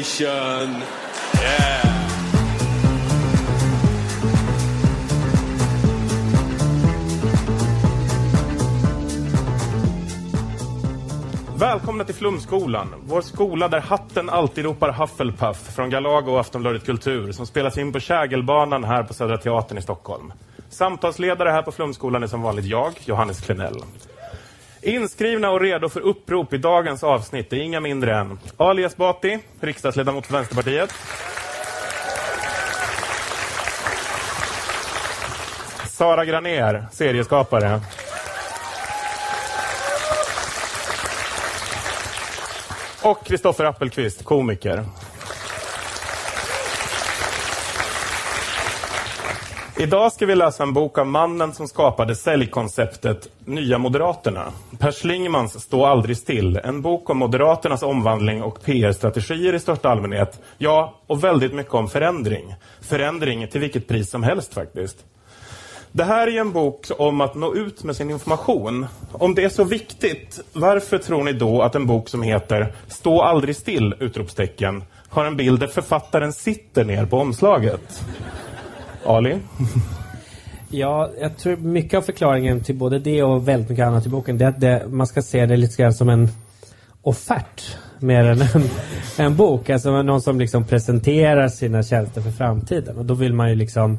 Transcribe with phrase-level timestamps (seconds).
[0.00, 0.82] Nation.
[1.34, 1.90] Yeah.
[11.58, 17.32] Välkomna till Flumskolan, vår skola där hatten alltid ropar Hufflepuff från Galago och Aftonbladet Kultur
[17.32, 20.32] som spelas in på Kägelbanan här på Södra Teatern i Stockholm.
[20.68, 23.82] Samtalsledare här på Flumskolan är som vanligt jag, Johannes Klenell.
[24.82, 30.26] Inskrivna och redo för upprop i dagens avsnitt är inga mindre än Ali Esbati, riksdagsledamot
[30.26, 30.94] för Vänsterpartiet.
[35.88, 37.80] Sara Graner, serieskapare.
[43.02, 44.84] Och Kristoffer Appelqvist, komiker.
[49.80, 54.52] Idag ska vi läsa en bok av mannen som skapade säljkonceptet Nya Moderaterna.
[54.78, 56.60] Per Schlingmans Stå aldrig still.
[56.64, 60.40] En bok om Moderaternas omvandling och PR-strategier i största allmänhet.
[60.58, 62.54] Ja, och väldigt mycket om förändring.
[62.80, 65.04] Förändring till vilket pris som helst faktiskt.
[65.92, 68.86] Det här är en bok om att nå ut med sin information.
[69.12, 73.22] Om det är så viktigt, varför tror ni då att en bok som heter Stå
[73.22, 73.94] aldrig still!
[74.00, 78.04] utropstecken har en bild där författaren sitter ner på omslaget?
[79.06, 79.38] Ali?
[80.70, 84.38] Ja, jag tror mycket av förklaringen till både det och väldigt mycket annat i boken
[84.38, 86.28] det är att det, man ska se det lite grann som en
[87.02, 88.62] offert mer än en,
[89.18, 89.70] en bok.
[89.70, 92.98] Alltså någon som liksom presenterar sina tjänster för framtiden.
[92.98, 93.98] Och då vill man ju liksom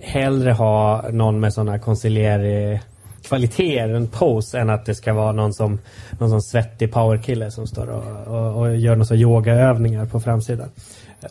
[0.00, 2.80] hellre ha någon med sådana konciliär
[3.24, 5.78] kvaliteter, en pose, än att det ska vara någon som
[6.18, 10.68] någon sån svettig powerkille som står och, och, och gör några yogaövningar på framsidan.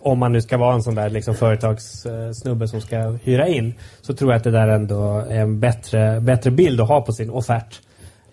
[0.02, 4.14] Om man nu ska vara en sån där liksom företagssnubbe som ska hyra in så
[4.14, 7.30] tror jag att det där ändå är en bättre, bättre bild att ha på sin
[7.30, 7.82] offert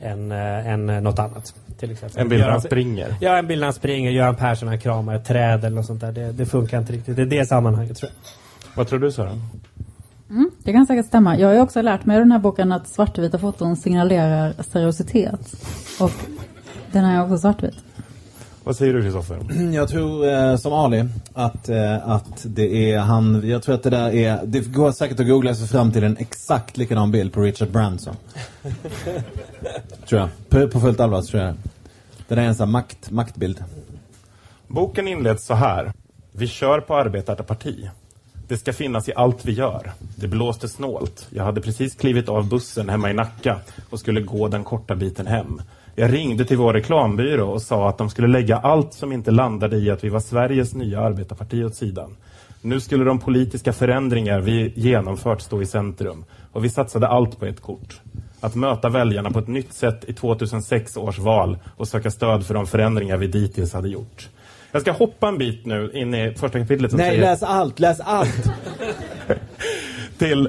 [0.00, 1.54] än, äh, än något annat.
[1.78, 2.20] Till exempel.
[2.20, 3.14] En bild när han springer?
[3.20, 4.10] Ja, en bild när han springer.
[4.10, 6.12] Göran Persson han kramar ett träd eller något sånt där.
[6.12, 7.16] Det, det funkar inte riktigt.
[7.16, 8.30] Det är det sammanhanget tror jag.
[8.76, 9.38] Vad tror du Sara?
[10.30, 11.38] Mm, det kan säkert stämma.
[11.38, 15.54] Jag har ju också lärt mig i den här boken att svartvita foton signalerar seriositet.
[16.00, 16.12] Och
[16.92, 17.74] den här är också svartvit.
[18.70, 19.38] Vad säger du Kristoffer?
[19.74, 21.04] Jag tror eh, som Ali
[21.34, 25.20] att, eh, att det är han, jag tror att det där är, det går säkert
[25.20, 28.16] att googla sig fram till en exakt likadan bild på Richard Branson.
[30.08, 30.28] tror jag.
[30.48, 31.58] På, på fullt allvar tror jag det.
[32.28, 33.64] Där är en sån makt, maktbild.
[34.66, 35.92] Boken inleds så här.
[36.32, 37.90] Vi kör på arbetarparti.
[38.48, 39.92] Det ska finnas i allt vi gör.
[40.16, 41.28] Det blåste snålt.
[41.30, 43.60] Jag hade precis klivit av bussen hemma i Nacka
[43.90, 45.62] och skulle gå den korta biten hem.
[46.00, 49.76] Jag ringde till vår reklambyrå och sa att de skulle lägga allt som inte landade
[49.76, 52.16] i att vi var Sveriges nya arbetarparti åt sidan.
[52.60, 57.46] Nu skulle de politiska förändringar vi genomfört stå i centrum och vi satsade allt på
[57.46, 58.00] ett kort.
[58.40, 62.54] Att möta väljarna på ett nytt sätt i 2006 års val och söka stöd för
[62.54, 64.28] de förändringar vi dittills hade gjort.
[64.72, 67.78] Jag ska hoppa en bit nu in i första kapitlet som Nej, säger läs allt,
[67.78, 68.50] läs allt!
[70.18, 70.48] till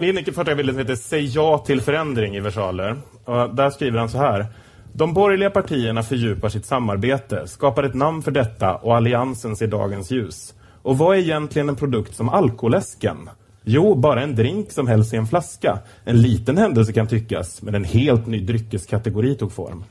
[0.00, 2.96] inne i första kapitlet som heter Säg ja till förändring i versaler.
[3.24, 4.46] Och där skriver han så här.
[4.92, 10.10] De borgerliga partierna fördjupar sitt samarbete, skapar ett namn för detta och alliansen ser dagens
[10.10, 10.54] ljus.
[10.82, 13.30] Och vad är egentligen en produkt som alkoläsken?
[13.64, 15.78] Jo, bara en drink som hälls i en flaska.
[16.04, 19.84] En liten händelse kan tyckas, men en helt ny dryckeskategori tog form.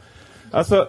[0.52, 0.88] Alltså,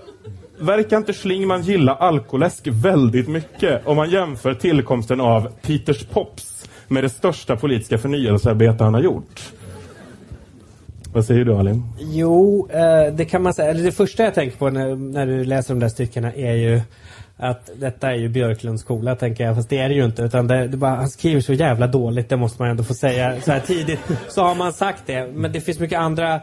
[0.58, 7.04] verkar inte Schlingman gilla alkoläsk väldigt mycket om man jämför tillkomsten av Peters Pops med
[7.04, 9.52] det största politiska förnyelsearbete han har gjort?
[11.12, 11.82] Vad säger du, Alin?
[11.98, 13.70] Jo, eh, det kan man säga.
[13.70, 16.80] Eller det första jag tänker på när, när du läser de där styckena är ju
[17.36, 19.56] att detta är ju Björklunds skola, tänker jag.
[19.56, 20.22] Fast det är det ju inte.
[20.22, 23.40] Utan det, det bara, han skriver så jävla dåligt, det måste man ändå få säga
[23.40, 24.00] så här tidigt.
[24.28, 25.30] Så har man sagt det.
[25.34, 26.40] Men det finns mycket andra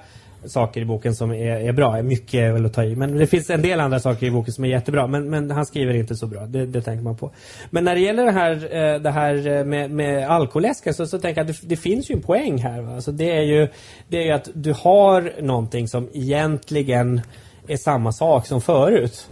[0.50, 2.02] saker i boken som är, är bra.
[2.02, 2.96] Mycket är väl att ta i.
[2.96, 5.08] Men det finns en del andra saker i boken som är jättebra.
[5.08, 6.46] Men, men han skriver inte så bra.
[6.46, 7.32] Det, det tänker man på.
[7.70, 11.20] Men när det gäller det här, eh, det här eh, med, med alkoläsken så, så
[11.20, 12.82] tänker jag att det, det finns ju en poäng här.
[12.82, 12.96] Va?
[12.96, 13.68] Alltså det, är ju,
[14.08, 17.22] det är ju att du har någonting som egentligen
[17.68, 19.30] är samma sak som förut.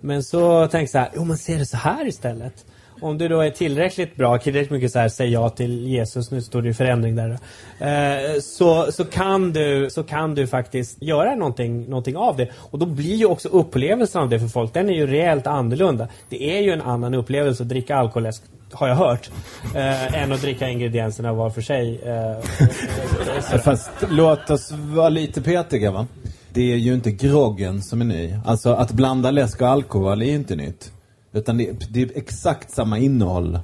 [0.00, 2.64] Men så tänker jag så här, jo man ser det så här istället.
[3.00, 6.42] Om du då är tillräckligt bra, tillräckligt mycket så här, säg ja till Jesus, nu
[6.42, 7.38] står det ju förändring där.
[7.78, 12.48] Eh, så, så, kan du, så kan du faktiskt göra någonting, någonting av det.
[12.56, 16.08] Och då blir ju också upplevelsen av det för folk, den är ju rejält annorlunda.
[16.28, 18.42] Det är ju en annan upplevelse att dricka alkoläsk,
[18.72, 19.30] har jag hört,
[19.74, 22.00] eh, än att dricka ingredienserna var för sig.
[22.04, 26.06] Eh, Fast låt oss vara lite petiga va.
[26.52, 28.34] Det är ju inte groggen som är ny.
[28.46, 30.92] Alltså att blanda läsk och alkohol är ju inte nytt.
[31.38, 33.58] Utan det, det är exakt samma innehåll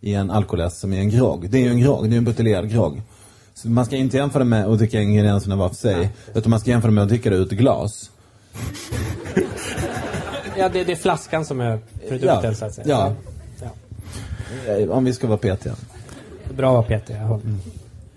[0.00, 1.50] i en alkoläsk som i en grogg.
[1.50, 3.02] Det är ju en grogg, det är en buteljerad grogg.
[3.54, 6.10] Så man ska inte jämföra med att dricka ingredienserna var för sig.
[6.34, 8.10] Utan man ska jämföra med att dricka det ett glas.
[10.56, 11.78] ja det, det är flaskan som är
[12.08, 12.54] produkten Ja.
[12.54, 12.86] så att säga.
[12.88, 13.12] Ja.
[14.66, 14.72] Ja.
[14.72, 15.74] Eh, Om vi ska vara petiga.
[16.56, 17.44] Bra Peter, jag håller.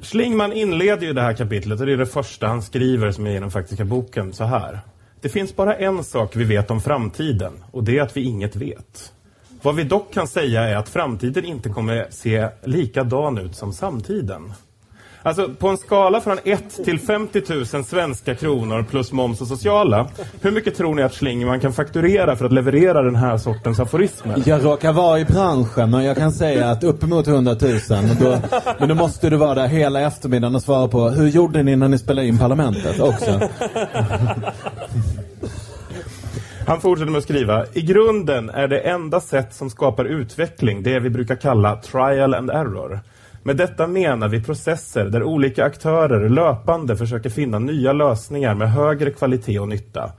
[0.02, 3.36] Schlingman inleder ju det här kapitlet och det är det första han skriver som är
[3.36, 4.80] i den faktiska boken så här.
[5.24, 8.56] Det finns bara en sak vi vet om framtiden och det är att vi inget
[8.56, 9.14] vet.
[9.62, 14.54] Vad vi dock kan säga är att framtiden inte kommer se likadan ut som samtiden.
[15.26, 17.42] Alltså på en skala från 1 till 50
[17.74, 20.08] 000 svenska kronor plus moms och sociala.
[20.42, 24.44] Hur mycket tror ni att Schlingman kan fakturera för att leverera den här sortens aforismer?
[24.46, 27.80] Jag råkar vara i branschen men jag kan säga att uppemot 100 000.
[28.20, 28.38] Då,
[28.80, 31.88] men då måste du vara där hela eftermiddagen och svara på hur gjorde ni när
[31.88, 33.40] ni spelade in Parlamentet också?
[36.68, 37.66] Han fortsätter med att skriva.
[37.74, 42.50] I grunden är det enda sätt som skapar utveckling det vi brukar kalla trial and
[42.50, 43.00] error.
[43.44, 49.12] Med detta menar vi processer där olika aktörer löpande försöker finna nya lösningar med högre
[49.12, 50.12] kvalitet och nytta.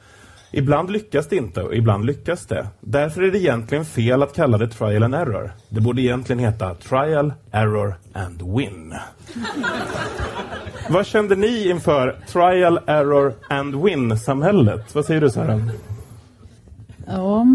[0.53, 2.67] Ibland lyckas det inte och ibland lyckas det.
[2.81, 5.53] Därför är det egentligen fel att kalla det trial and error.
[5.69, 8.95] Det borde egentligen heta trial, error and win.
[10.89, 14.95] Vad kände ni inför trial, error and win-samhället?
[14.95, 15.71] Vad säger du Sören?
[17.07, 17.47] Ja.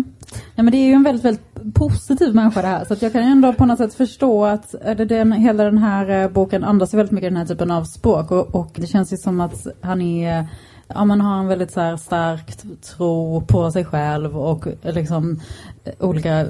[0.56, 2.86] ja, men det är ju en väldigt, väldigt positiv människa det här.
[2.86, 5.78] Så att jag kan ju ändå på något sätt förstå att det den, hela den
[5.78, 8.32] här eh, boken andas ju väldigt mycket den här typen av språk.
[8.32, 10.48] Och, och det känns ju som att han är,
[10.88, 15.42] ja man har en väldigt så här stark tro på sig själv och eh, liksom
[15.84, 16.46] eh, olika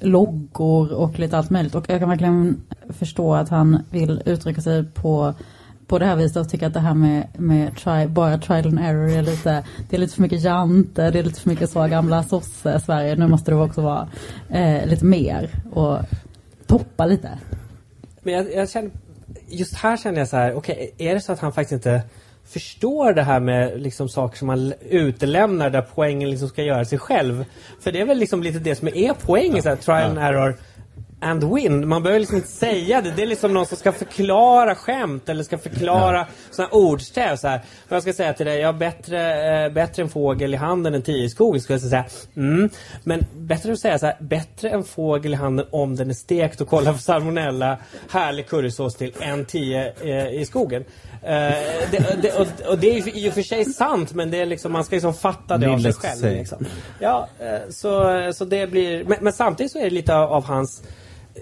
[0.00, 1.74] loggor och lite allt möjligt.
[1.74, 5.34] Och jag kan verkligen förstå att han vill uttrycka sig på
[5.86, 8.78] på det här viset och tycker att det här med, med try, bara trial and
[8.78, 11.86] error är lite, det är lite för mycket jante, det är lite för mycket så
[11.86, 13.16] gamla sosse Sverige.
[13.16, 14.08] Nu måste det också vara
[14.50, 15.98] eh, lite mer och
[16.66, 17.38] toppa lite.
[18.22, 18.90] Men jag, jag känner,
[19.48, 22.02] just här känner jag så här, okej, är det så att han faktiskt inte
[22.44, 26.98] förstår det här med liksom saker som man utelämnar där poängen liksom ska göra sig
[26.98, 27.44] själv?
[27.80, 30.56] För det är väl liksom lite det som är poängen, så här, trial and error
[31.20, 31.88] and win.
[31.88, 33.10] Man behöver liksom inte säga det.
[33.10, 36.26] Det är liksom någon som ska förklara skämt eller ska förklara ja.
[36.50, 37.36] sådana ordstäv.
[37.36, 37.56] Så här.
[37.58, 40.94] Om jag ska säga till dig, jag har bättre, eh, bättre en fågel i handen
[40.94, 41.60] än tio i skogen.
[41.60, 42.04] Skulle jag säga,
[42.36, 42.70] mm.
[43.04, 46.60] Men bättre att säga så här, bättre en fågel i handen om den är stekt
[46.60, 47.78] och kolla för salmonella,
[48.10, 50.84] härlig currysås till, än tio eh, i skogen.
[51.24, 51.30] Uh,
[51.90, 54.46] det, det, och, och, det är ju i och för sig sant men det är
[54.46, 56.22] liksom, man ska liksom fatta det av sig själv.
[56.22, 56.66] Liksom.
[57.00, 60.44] Ja, uh, så, så det blir, men, men, samtidigt så är det lite av, av
[60.44, 60.82] hans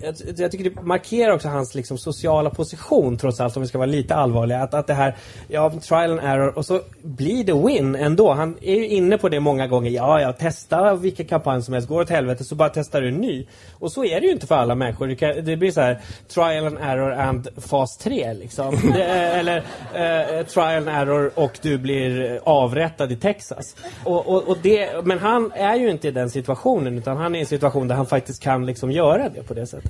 [0.01, 3.79] jag, jag, tycker det markerar också hans liksom, sociala position trots allt om vi ska
[3.79, 4.63] vara lite allvarliga.
[4.63, 5.17] Att, att det här,
[5.49, 8.33] ja, trial and error och så blir det win ändå.
[8.33, 9.91] Han är ju inne på det många gånger.
[9.91, 11.89] Ja, ja, testa vilken kampanj som helst.
[11.89, 13.47] Går åt helvete så bara testar du en ny.
[13.73, 15.07] Och så är det ju inte för alla människor.
[15.07, 18.77] Det, kan, det blir så här trial and error and fas 3 liksom.
[18.93, 23.77] Det, eller eh, eh, trial and error och du blir avrättad i Texas.
[24.05, 27.39] Och, och, och det, men han är ju inte i den situationen utan han är
[27.39, 29.82] i en situation där han faktiskt kan liksom göra det på det sättet.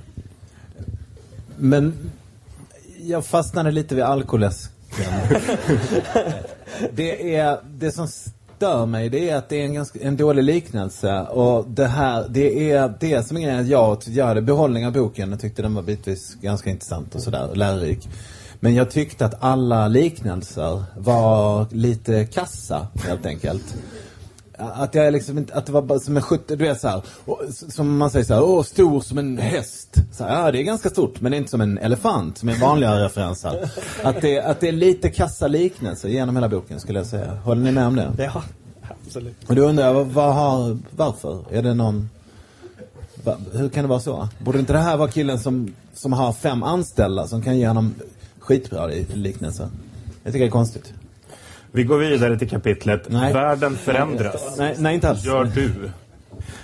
[1.57, 2.11] Men
[3.03, 4.73] jag fastnade lite vid alkoläsken.
[6.93, 8.09] det, är, det som
[8.63, 11.21] stör mig det är att det är en, ganska, en dålig liknelse.
[11.21, 13.69] Och det här, det är det som är grejen.
[13.69, 15.31] Jag, hade behållning av boken.
[15.31, 18.09] Jag tyckte den var bitvis ganska intressant och sådär, lärorik.
[18.61, 23.77] Men jag tyckte att alla liknelser var lite kassa, helt enkelt.
[24.75, 27.03] Att jag liksom inte, att det var bara som en 70, du vet så här,
[27.25, 29.97] och, som man säger så här, åh, stor som en häst.
[30.13, 32.49] Så här, ja, det är ganska stort, men det är inte som en elefant, som
[32.49, 33.71] är vanliga referenser.
[34.03, 37.35] Att det, att det är lite kassa liknelser genom hela boken, skulle jag säga.
[37.45, 38.13] Håller ni med om det?
[38.19, 38.43] Ja,
[39.07, 39.49] absolut.
[39.49, 41.45] Och då undrar jag, vad, vad har, varför?
[41.51, 42.11] Är det någon,
[43.25, 44.29] va, hur kan det vara så?
[44.39, 47.95] Borde inte det här vara killen som, som har fem anställda, som kan ge honom
[48.39, 49.69] skitbra liknelser?
[50.23, 50.93] Jag tycker det är konstigt.
[51.73, 53.33] Vi går vidare till kapitlet Nej.
[53.33, 54.59] Världen förändras.
[54.59, 55.25] Nej, nej inte alls.
[55.25, 55.91] Gör du.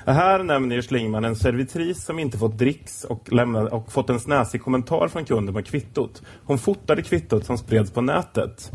[0.06, 4.62] Här nämner Schlingman en servitris som inte fått dricks och, lämnade, och fått en snäsig
[4.62, 6.22] kommentar från kunden på kvittot.
[6.44, 8.72] Hon fotade kvittot som spreds på nätet.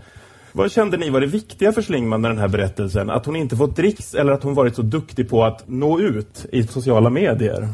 [0.51, 3.09] Vad kände ni var det viktiga för Schlingman med den här berättelsen?
[3.09, 6.45] Att hon inte fått dricks eller att hon varit så duktig på att nå ut
[6.51, 7.69] i sociala medier?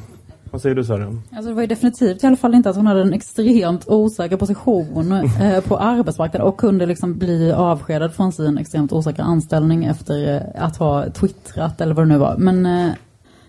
[0.52, 1.06] Vad säger du Sara?
[1.32, 4.38] Alltså det var ju definitivt i alla fall inte att hon hade en extremt osäker
[4.38, 10.36] position eh, på arbetsmarknaden och kunde liksom bli avskedad från sin extremt osäkra anställning efter
[10.36, 12.38] eh, att ha twittrat eller vad det nu var.
[12.38, 12.92] Men eh,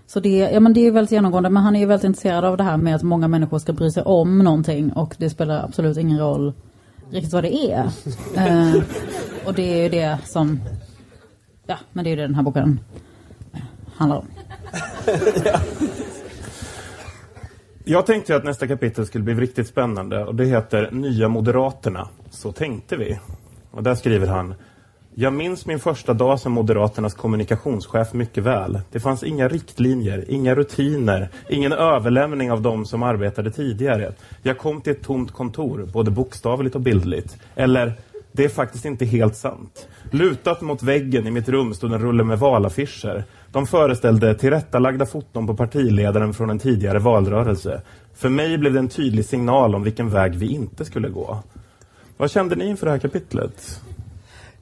[0.07, 2.57] så det, ja, men det är väldigt genomgående, men han är ju väldigt intresserad av
[2.57, 5.97] det här med att många människor ska bry sig om någonting och det spelar absolut
[5.97, 6.52] ingen roll
[7.11, 7.90] riktigt vad det är.
[8.37, 8.83] Eh,
[9.47, 10.61] och det är ju det som,
[11.66, 12.80] ja, men det är ju det den här boken
[13.97, 14.26] handlar om.
[17.90, 22.09] Jag tänkte att nästa kapitel skulle bli riktigt spännande och det heter Nya Moderaterna.
[22.30, 23.18] Så tänkte vi.
[23.70, 24.54] Och där skriver han
[25.14, 28.80] Jag minns min första dag som Moderaternas kommunikationschef mycket väl.
[28.92, 34.12] Det fanns inga riktlinjer, inga rutiner, ingen överlämning av de som arbetade tidigare.
[34.42, 37.37] Jag kom till ett tomt kontor, både bokstavligt och bildligt.
[37.54, 37.94] Eller,
[38.32, 39.88] det är faktiskt inte helt sant.
[40.10, 43.25] Lutat mot väggen i mitt rum stod en rulle med valaffischer.
[43.52, 47.82] De föreställde tillrättalagda foton på partiledaren från en tidigare valrörelse.
[48.14, 51.38] För mig blev det en tydlig signal om vilken väg vi inte skulle gå.
[52.16, 53.80] Vad kände ni inför det här kapitlet?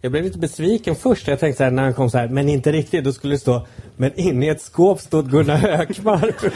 [0.01, 1.29] Jag blev lite besviken först.
[1.29, 3.05] Jag tänkte så här, när han kom så här, men inte riktigt.
[3.05, 6.37] Då skulle det stå, men inne i ett skåp stod Gunnar Hökmark.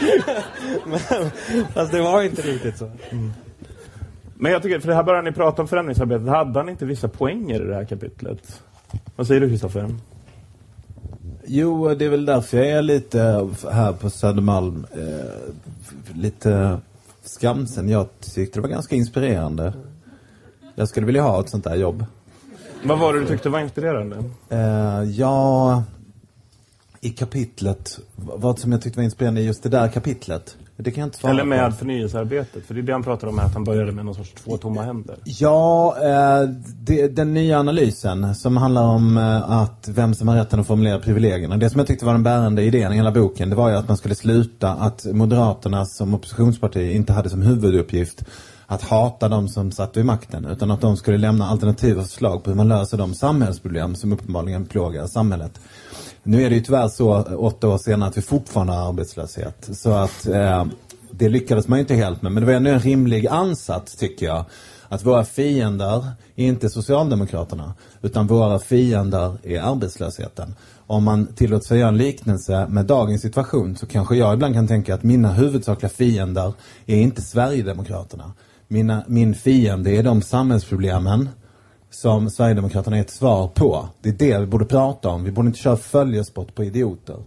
[0.85, 1.31] men,
[1.73, 2.91] fast det var inte riktigt så.
[3.09, 3.31] Mm.
[4.43, 6.27] Men jag tycker, för det här börjar ni prata om förändringsarbetet.
[6.27, 8.61] Hade han inte vissa poänger i det här kapitlet?
[9.15, 9.95] Vad säger du Kristoffer?
[11.45, 16.79] Jo, det är väl därför jag är lite här på Södermalm eh, lite
[17.23, 17.89] skamsen.
[17.89, 19.73] Jag tyckte det var ganska inspirerande.
[20.75, 22.05] Jag skulle vilja ha ett sånt där jobb.
[22.83, 24.15] Vad var det du tyckte var inspirerande?
[24.51, 25.83] Uh, ja,
[27.01, 30.57] i kapitlet, vad som jag tyckte var inspirerande i just det där kapitlet.
[30.77, 31.75] Det kan jag inte Eller med på.
[31.77, 34.33] förnyelsearbetet, för det är det han pratar om här, att han började med någon sorts
[34.43, 35.15] två tomma händer.
[35.23, 36.49] Ja, eh,
[36.81, 40.99] det, den nya analysen som handlar om eh, att vem som har rätten att formulera
[40.99, 41.57] privilegierna.
[41.57, 43.87] Det som jag tyckte var den bärande idén i hela boken, det var ju att
[43.87, 48.23] man skulle sluta att Moderaterna som oppositionsparti inte hade som huvuduppgift
[48.65, 52.49] att hata de som satt vid makten utan att de skulle lämna alternativa förslag på
[52.49, 55.59] hur man löser de samhällsproblem som uppenbarligen plågar samhället.
[56.23, 59.69] Nu är det ju tyvärr så åtta år senare att vi fortfarande har arbetslöshet.
[59.73, 60.65] Så att eh,
[61.11, 62.31] det lyckades man ju inte helt med.
[62.31, 64.45] Men det var ändå en rimlig ansats tycker jag.
[64.87, 70.55] Att våra fiender är inte Socialdemokraterna utan våra fiender är arbetslösheten.
[70.87, 74.67] Om man tillåter sig göra en liknelse med dagens situation så kanske jag ibland kan
[74.67, 76.53] tänka att mina huvudsakliga fiender
[76.85, 78.33] är inte Sverigedemokraterna
[78.73, 81.29] mina, min fiende är de samhällsproblemen
[81.93, 83.89] som Sverigedemokraterna är ett svar på.
[84.01, 85.23] Det är det vi borde prata om.
[85.23, 87.17] Vi borde inte köra följesport på idioter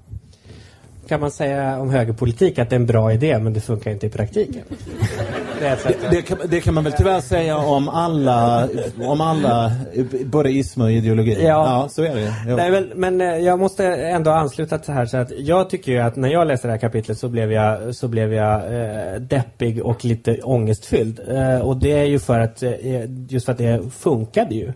[1.08, 4.06] kan man säga om högerpolitik att det är en bra idé men det funkar inte
[4.06, 4.62] i praktiken.
[5.60, 8.68] Det, det, kan, det, kan, man väl tyvärr säga om alla,
[9.00, 9.72] om alla
[10.24, 11.36] både ismer och ideologi.
[11.40, 12.56] Ja, ja så är det.
[12.56, 15.92] Nej, men, men eh, jag måste ändå ansluta till det här så att jag tycker
[15.92, 19.20] ju att när jag läste det här kapitlet så blev jag, så blev jag eh,
[19.20, 21.20] deppig och lite ångestfylld.
[21.28, 22.70] Eh, och det är ju för att, eh,
[23.28, 24.72] just för att det funkade ju.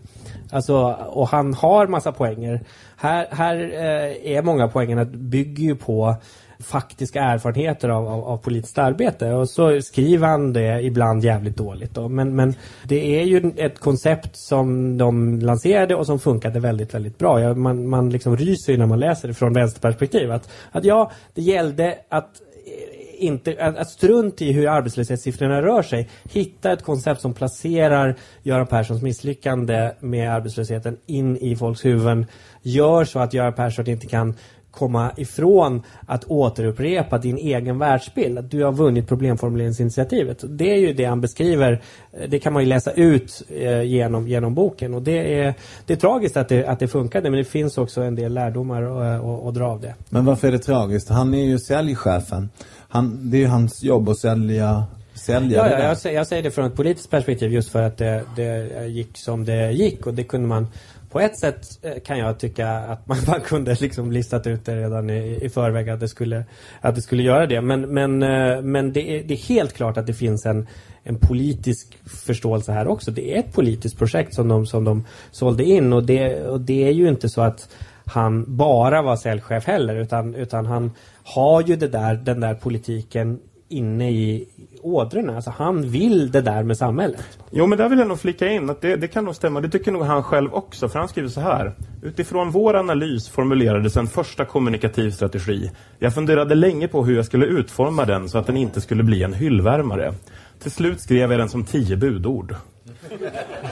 [0.51, 2.61] Alltså, och han har massa poänger.
[2.95, 6.15] Här, här eh, är många poängerna bygger ju på
[6.61, 11.93] faktiska erfarenheter av, av, av, politiskt arbete och så skriver han det ibland jävligt dåligt
[11.93, 12.09] då.
[12.09, 17.17] Men, men det är ju ett koncept som de lanserade och som funkade väldigt, väldigt
[17.17, 17.41] bra.
[17.41, 20.31] Ja, man, man liksom ryser ju när man läser det från vänsterperspektiv.
[20.31, 25.81] Att, att ja, det gällde att eh, inte, att, att strunt i hur arbetslöshetssiffrorna rör
[25.81, 26.09] sig.
[26.23, 32.25] Hitta ett koncept som placerar Göran Perssons misslyckande med arbetslösheten in i folks huvuden.
[32.61, 34.35] Gör så att Göran Persson inte kan
[34.71, 38.37] komma ifrån att återupprepa din egen världsbild.
[38.37, 40.43] Att du har vunnit problemformuleringsinitiativet.
[40.43, 41.81] Det är ju det han beskriver.
[42.27, 44.93] Det kan man ju läsa ut eh, genom, genom boken.
[44.93, 45.53] Och det är,
[45.85, 48.83] det är tragiskt att det, att det funkade men det finns också en del lärdomar
[48.83, 49.95] att, att dra av det.
[50.09, 51.09] Men varför är det tragiskt?
[51.09, 52.49] Han är ju säljchefen.
[52.87, 56.43] Han, det är ju hans jobb att sälja Sälja ja, ja jag, säger, jag, säger
[56.43, 60.13] det från ett politiskt perspektiv just för att det, det, gick som det gick och
[60.13, 60.67] det kunde man
[61.11, 64.75] på ett sätt eh, kan jag tycka att man, man kunde liksom listat ut det
[64.75, 66.45] redan i, i förväg att det skulle,
[66.81, 67.61] att det skulle göra det.
[67.61, 70.67] Men, men, eh, men det, är, det är helt klart att det finns en,
[71.03, 73.11] en politisk förståelse här också.
[73.11, 76.87] Det är ett politiskt projekt som de, som de sålde in och det, och det
[76.87, 77.69] är ju inte så att
[78.05, 80.91] han bara var säljchef heller utan, utan han
[81.23, 83.39] har ju det där, den där politiken
[83.71, 84.47] inne i
[84.81, 85.35] ådrorna.
[85.35, 87.39] Alltså han vill det där med samhället.
[87.51, 89.61] Jo men där vill jag nog flika in att det, det kan nog stämma.
[89.61, 90.89] Det tycker nog han själv också.
[90.89, 91.73] För han skriver så här.
[92.01, 95.71] Utifrån vår analys formulerades en första kommunikativ strategi.
[95.99, 99.23] Jag funderade länge på hur jag skulle utforma den så att den inte skulle bli
[99.23, 100.13] en hyllvärmare.
[100.61, 102.55] Till slut skrev jag den som tio budord.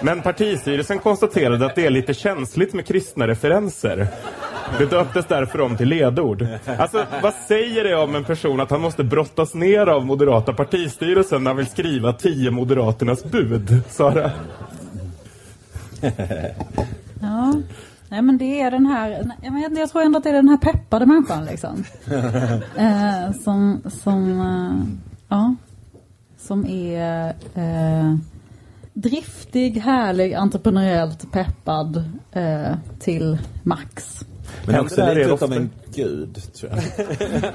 [0.02, 4.08] Men partistyrelsen konstaterade att det är lite känsligt med kristna referenser.
[4.78, 6.48] Det döptes därför om till ledord.
[6.78, 11.44] Alltså, vad säger det om en person att han måste brottas ner av moderata partistyrelsen
[11.44, 14.32] när han vill skriva tio moderaternas bud, Sara?
[17.22, 17.54] Ja,
[18.10, 20.58] nej men det är den här, jag, jag tror ändå att det är den här
[20.58, 21.84] peppade människan liksom.
[22.78, 25.56] eh, som, som, eh, ja,
[26.38, 28.16] som är eh,
[28.94, 34.26] driftig, härlig, entreprenöriellt peppad eh, till max.
[34.66, 36.82] Men Händer också lite utav en gud, tror jag.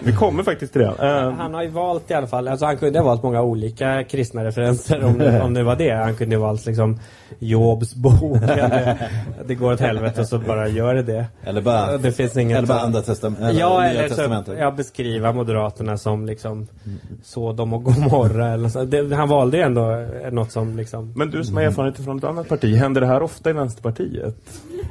[0.02, 0.94] Vi kommer faktiskt till det.
[1.00, 4.04] Eh, Han har ju valt i alla fall, alltså han kunde ha valt många olika
[4.04, 5.90] kristna referenser om det, om det var det.
[5.90, 6.98] Han kunde ha valt liksom
[7.38, 8.96] Jobs bok eller
[9.46, 11.26] Det går åt helvete och så bara gör det det.
[11.44, 13.58] Eller bara, Det finns inget eller bara andra testamentet.
[13.58, 14.54] Ja, nya eller så, testamentet.
[14.58, 16.66] ja, beskriva Moderaterna som liksom
[17.24, 18.84] Sodom och Gomorra eller så.
[18.84, 22.24] Det, Han valde ju ändå något som liksom Men du som har erfarenhet från ett
[22.24, 24.34] annat parti, händer det här ofta i Vänsterpartiet?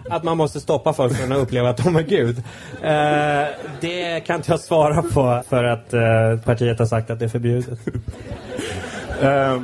[0.10, 2.38] Att man måste stoppa folk från att uppleva att de är Gud.
[2.82, 3.48] Eh,
[3.82, 7.30] det kan inte jag svara på för att eh, partiet har sagt att det är
[7.30, 7.80] förbjudet.
[9.22, 9.62] Eh,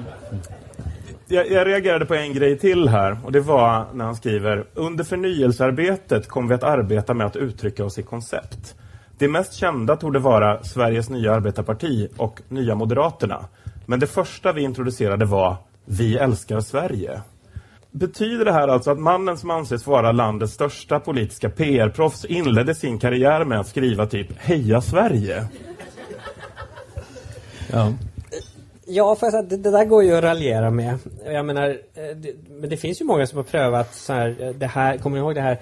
[1.28, 5.04] jag, jag reagerade på en grej till här och det var när han skriver Under
[5.04, 8.76] förnyelsearbetet kommer vi att arbeta med att uttrycka oss i koncept.
[9.18, 13.46] Det mest kända torde vara Sveriges nya arbetarparti och Nya Moderaterna.
[13.86, 15.56] Men det första vi introducerade var
[15.86, 17.22] Vi älskar Sverige.
[17.92, 23.00] Betyder det här alltså att mannen som anses vara landets största politiska PR-proffs inledde sin
[23.00, 25.48] karriär med att skriva typ Heja Sverige?
[27.72, 27.94] Ja.
[28.86, 31.00] Ja, för att det, det där går ju att raljera med.
[31.26, 34.50] Jag menar, eh, det, men det finns ju många som har prövat så här, eh,
[34.50, 35.58] det här, kommer ni ihåg det här,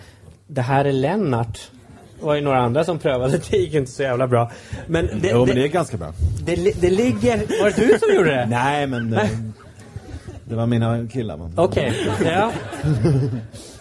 [0.47, 1.71] det här är Lennart.
[2.19, 4.51] Det var ju några andra som prövade, det gick inte så jävla bra.
[4.87, 6.13] Men det, Jo, men det är ganska bra.
[6.45, 8.45] det ligger, var det du som gjorde det?
[8.45, 9.29] Nej, men eh,
[10.49, 11.39] det var mina killar.
[11.55, 12.51] Okej, Okej, ja.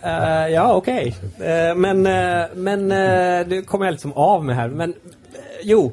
[0.04, 1.16] Uh, ja, okej.
[1.38, 4.68] Eh, men uh, men eh, uh, det kommer jag liksom av med här.
[4.68, 4.94] Men
[5.62, 5.92] jo,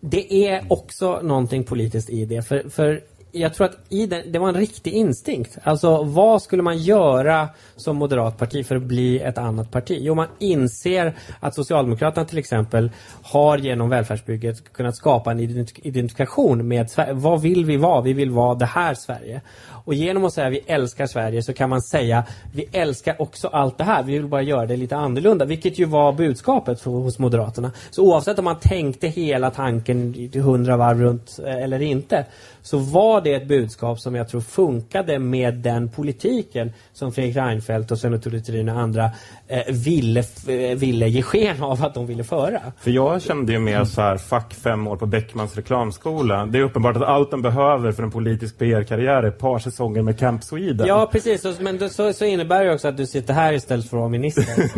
[0.00, 2.42] det är också någonting politiskt i det.
[2.42, 3.00] För, för
[3.32, 5.58] jag tror att i den, det var en riktig instinkt.
[5.62, 9.98] Alltså vad skulle man göra som moderat parti för att bli ett annat parti?
[10.00, 12.90] Jo, man inser att Socialdemokraterna till exempel
[13.22, 15.40] har genom välfärdsbygget kunnat skapa en
[15.82, 17.12] identifikation med Sverige.
[17.12, 18.00] Vad vill vi vara?
[18.00, 19.40] Vi vill vara det här Sverige.
[19.88, 23.78] Och genom att säga vi älskar Sverige så kan man säga vi älskar också allt
[23.78, 24.02] det här.
[24.02, 25.44] Vi vill bara göra det lite annorlunda.
[25.44, 27.72] Vilket ju var budskapet för, hos Moderaterna.
[27.90, 32.26] Så oavsett om man tänkte hela tanken hundra varv runt eh, eller inte
[32.68, 37.90] så var det ett budskap som jag tror funkade med den politiken som Fredrik Reinfeldt
[37.90, 39.10] och Sven-Otto Littorin och andra
[39.46, 42.60] eh, ville, eh, ville ge sken av att de ville föra.
[42.80, 46.46] För jag kände ju mer så här, fuck fem år på Beckmans reklamskola.
[46.46, 49.38] Det är uppenbart att allt de behöver för en politisk PR-karriär är ett
[49.78, 50.86] par säsonger med Camp Sweden.
[50.86, 51.44] Ja, precis.
[51.44, 54.00] Och- Men det, så, så innebär det också att du sitter här istället för att
[54.00, 54.70] vara minister.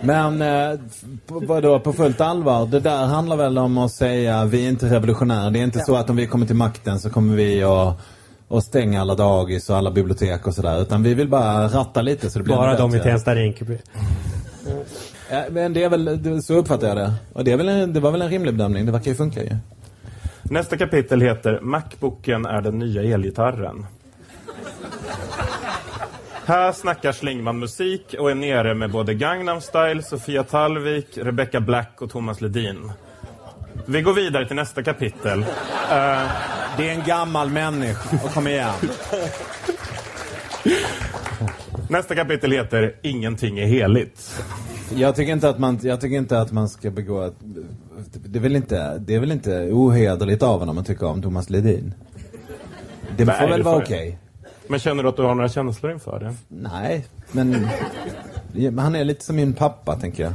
[0.06, 0.78] Men eh,
[1.26, 4.86] på, vadå, på fullt allvar, det där handlar väl om att säga vi är inte
[4.86, 5.50] revolutionära.
[5.50, 7.96] Det är inte så att om vi kommer till makten så kommer vi att
[8.48, 10.82] och stänga alla dagis och alla bibliotek och sådär.
[10.82, 13.10] Utan vi vill bara ratta lite så det blir Bara de i bättre.
[13.10, 13.78] Tensta Rinkeby.
[15.30, 17.12] Ja, men det är väl, så uppfattar jag det.
[17.32, 18.86] Och det, är väl en, det var väl en rimlig bedömning.
[18.86, 19.56] Det verkar ju funka ju.
[20.42, 23.86] Nästa kapitel heter Macbooken är den nya elgitarren.
[26.46, 32.02] Här snackar Schlingman musik och är nere med både Gangnam Style, Sofia Tallvik, Rebecca Black
[32.02, 32.92] och Thomas Ledin.
[33.86, 35.38] Vi går vidare till nästa kapitel.
[35.40, 36.30] Eh,
[36.76, 38.16] Det är en gammal människa.
[38.24, 38.72] Och kom igen.
[41.88, 44.42] nästa kapitel heter Ingenting är heligt.
[44.94, 47.34] Jag tycker inte att man, jag tycker inte att man ska begå ett,
[48.12, 51.50] det är väl inte, det är väl inte ohederligt av honom att tycka om Thomas
[51.50, 51.94] Ledin?
[53.16, 54.18] Det Nej, får väl vara okej?
[54.70, 56.34] Men känner du att du har några känslor inför det?
[56.48, 57.68] Nej, men
[58.52, 60.32] men han är lite som min pappa, tänker jag.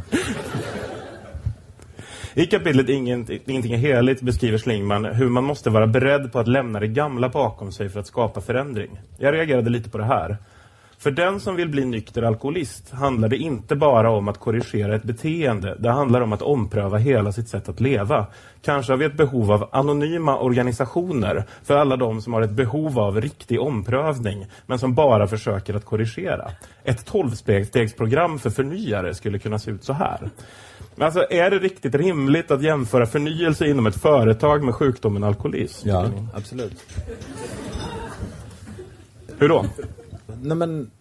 [2.34, 6.48] I kapitlet Ingen, Ingenting är heligt beskriver Schlingman hur man måste vara beredd på att
[6.48, 9.00] lämna det gamla bakom sig för att skapa förändring.
[9.18, 10.38] Jag reagerade lite på det här.
[10.98, 15.04] För den som vill bli nykter alkoholist handlar det inte bara om att korrigera ett
[15.04, 15.76] beteende.
[15.80, 18.28] Det handlar om att ompröva hela sitt sätt att leva.
[18.62, 23.00] Kanske har vi ett behov av anonyma organisationer för alla de som har ett behov
[23.00, 26.52] av riktig omprövning men som bara försöker att korrigera.
[26.84, 30.30] Ett tolvstegsprogram för förnyare skulle kunna se ut så här.
[30.98, 35.90] Alltså, är det riktigt rimligt att jämföra förnyelse inom ett företag med sjukdomen alkoholism?
[35.90, 36.84] Ja, absolut.
[39.38, 39.66] Hur då?
[40.42, 40.92] Nej men,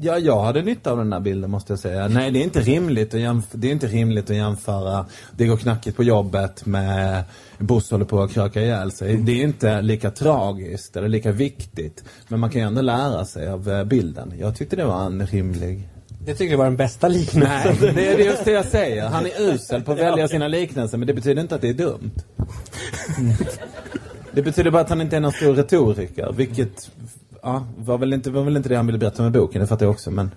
[0.00, 2.08] ja, jag hade nytta av den här bilden måste jag säga.
[2.08, 5.56] Nej, det är inte rimligt att jämföra, det är inte rimligt att jämföra det går
[5.56, 7.24] knackigt på jobbet med
[7.58, 9.16] Bosse håller på att kröka ihjäl sig.
[9.16, 12.04] Det är inte lika tragiskt eller lika viktigt.
[12.28, 14.32] Men man kan ju ändå lära sig av eh, bilden.
[14.40, 15.88] Jag tyckte det var en rimlig
[16.26, 17.76] Det tycker jag var den bästa liknelsen.
[17.80, 19.08] Nej, det är just det jag säger.
[19.08, 21.74] Han är usel på att välja sina liknelser, men det betyder inte att det är
[21.74, 22.14] dumt.
[24.32, 26.90] Det betyder bara att han inte är någon stor retoriker, vilket
[27.48, 29.86] ja, var, väl inte, var väl inte det han ville berätta med boken, det fattar
[29.86, 30.30] jag också, men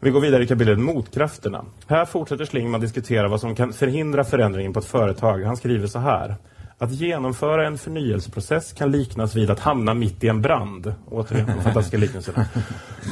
[0.00, 1.64] Vi går vidare i kapitlet Motkrafterna.
[1.86, 5.42] Här fortsätter Schlingman diskutera vad som kan förhindra förändringen på ett företag.
[5.42, 6.36] Han skriver så här.
[6.78, 10.94] Att genomföra en förnyelseprocess kan liknas vid att hamna mitt i en brand.
[11.10, 12.46] Återigen, de fantastiska liknelserna.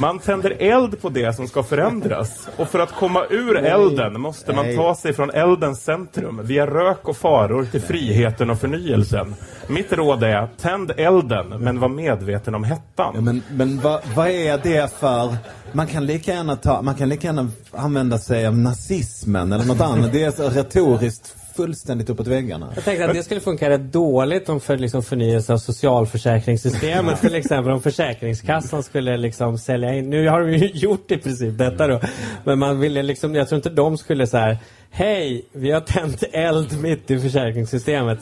[0.01, 2.49] Man tänder eld på det som ska förändras.
[2.57, 7.07] Och för att komma ur elden måste man ta sig från eldens centrum via rök
[7.07, 9.35] och faror till friheten och förnyelsen.
[9.67, 13.11] Mitt råd är, tänd elden men var medveten om hettan.
[13.15, 15.35] Ja, men men vad, vad är det för...
[15.71, 19.81] Man kan, lika gärna ta, man kan lika gärna använda sig av nazismen eller något
[19.81, 20.11] annat.
[20.11, 22.71] Det är så retoriskt fullständigt uppåt väggarna.
[22.75, 27.31] Jag tänkte att det skulle funka rätt dåligt om för liksom förnyelse av socialförsäkringssystemet till
[27.31, 27.73] liksom, exempel.
[27.73, 30.09] Om Försäkringskassan skulle liksom sälja in.
[30.09, 32.01] Nu har de ju gjort i princip detta då.
[32.43, 34.57] Men man ville liksom, jag tror inte de skulle så här.
[34.89, 38.19] Hej, vi har tänt eld mitt i försäkringssystemet.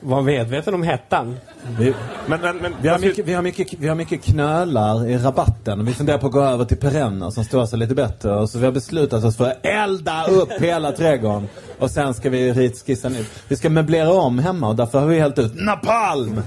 [0.00, 1.36] Var medveten om hettan.
[1.78, 1.94] Vi,
[2.26, 5.84] Men, men, men, vi, har mycket, vi, har mycket, vi har mycket knölar i rabatten.
[5.84, 8.34] Vi funderar på att gå över till perenner som står sig lite bättre.
[8.34, 11.48] Och så vi har beslutat oss för att elda upp hela trädgården.
[11.78, 13.42] Och sen ska vi ritskissa nytt.
[13.48, 16.42] Vi ska möblera om hemma och därför har vi helt ut napalm.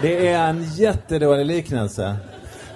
[0.00, 2.16] Det är en jättedålig liknelse.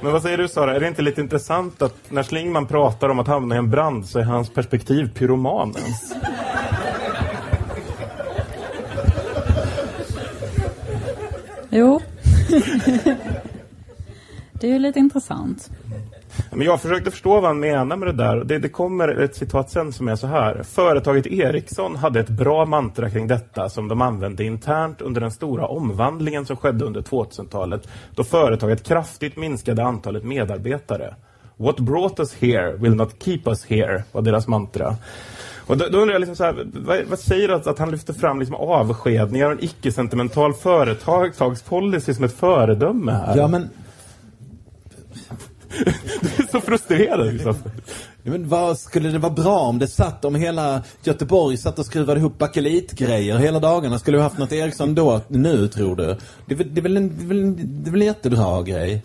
[0.00, 3.18] men vad säger du Sara, är det inte lite intressant att när Schlingman pratar om
[3.18, 6.14] att hamna i en brand så är hans perspektiv pyromanens?
[11.70, 12.00] Jo.
[14.52, 15.70] det är ju lite intressant.
[16.50, 18.44] Men jag försökte förstå vad han menar med det där.
[18.44, 20.62] Det, det kommer ett citat sen som är så här.
[20.62, 25.66] Företaget Ericsson hade ett bra mantra kring detta som de använde internt under den stora
[25.66, 31.14] omvandlingen som skedde under 2000-talet då företaget kraftigt minskade antalet medarbetare.
[31.56, 34.96] What brought us here will not keep us here var deras mantra.
[35.66, 37.90] Och då, då undrar jag liksom så här, vad, vad säger du att, att han
[37.90, 43.36] lyfter fram liksom avskedningar och en icke-sentimental företagspolicy som ett föredöme här?
[43.36, 43.68] Ja men,
[46.20, 47.54] Du är så frustrerad liksom.
[48.22, 52.20] men vad skulle det vara bra om det satt, om hela Göteborg satt och skruvade
[52.20, 53.98] ihop bakelitgrejer hela dagarna?
[53.98, 56.16] Skulle vi haft något Ericsson då, nu tror du?
[56.46, 58.06] Det är, väl- det är väl en, det är väl en, det är väl en
[58.06, 59.02] jättebra grej?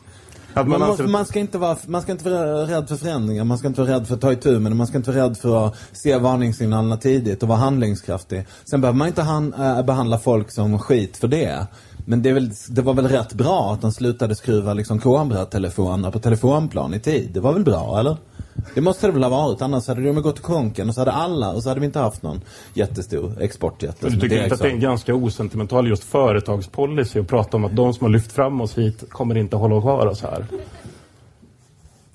[0.53, 3.43] Man, man måste, anser- man, ska inte vara, man ska inte vara rädd för förändringar,
[3.43, 5.23] man ska inte vara rädd för att ta itu med det, man ska inte vara
[5.23, 8.45] rädd för att se varningssignalerna tidigt och vara handlingskraftig.
[8.69, 11.67] Sen behöver man inte han, äh, behandla folk som skit för det.
[12.05, 16.19] Men det, väl, det var väl rätt bra att de slutade skruva liksom Cobra-telefoner på
[16.19, 17.29] telefonplan i tid.
[17.33, 18.17] Det var väl bra, eller?
[18.75, 21.11] Det måste det väl ha varit, annars hade de gått i konken och så hade
[21.11, 22.41] alla, och så hade vi inte haft någon
[22.73, 24.09] jättestor exportjätte.
[24.09, 27.75] Du tycker inte att det är en ganska osentimental just företagspolicy att prata om att
[27.75, 30.45] de som har lyft fram oss hit kommer inte hålla kvar oss här?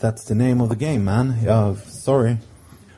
[0.01, 1.35] That's the name of the game man.
[1.47, 2.37] Ja, sorry.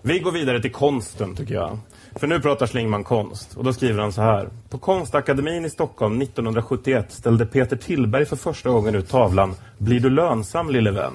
[0.03, 1.79] Vi går vidare till konsten tycker jag.
[2.15, 4.49] För nu pratar Schlingman konst och då skriver han så här.
[4.69, 10.11] På Konstakademin i Stockholm 1971 ställde Peter Tillberg för första gången ut tavlan Blir du
[10.11, 11.13] lönsam lille vän?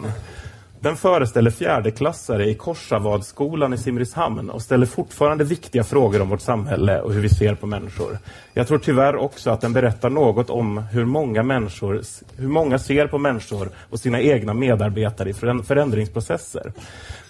[0.83, 7.01] Den föreställer fjärdeklassare i Korsavadsskolan i Simrishamn och ställer fortfarande viktiga frågor om vårt samhälle
[7.01, 8.17] och hur vi ser på människor.
[8.53, 12.01] Jag tror tyvärr också att den berättar något om hur många, människor,
[12.37, 16.73] hur många ser på människor och sina egna medarbetare i förändringsprocesser.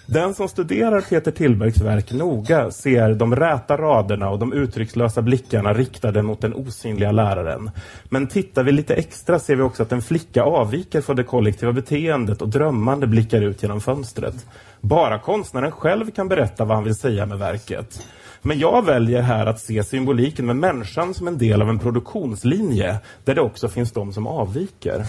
[0.06, 5.72] Den som studerar Peter Tillbergs verk noga ser de räta raderna och de uttryckslösa blickarna
[5.72, 7.70] riktade mot den osynliga läraren.
[8.04, 11.72] Men tittar vi lite extra ser vi också att en flicka avviker från det kollektiva
[11.72, 14.46] beteendet och drömmande blickar ut genom fönstret.
[14.80, 18.00] Bara konstnären själv kan berätta vad han vill säga med verket.
[18.46, 22.96] Men jag väljer här att se symboliken med människan som en del av en produktionslinje
[23.24, 25.06] där det också finns de som avviker.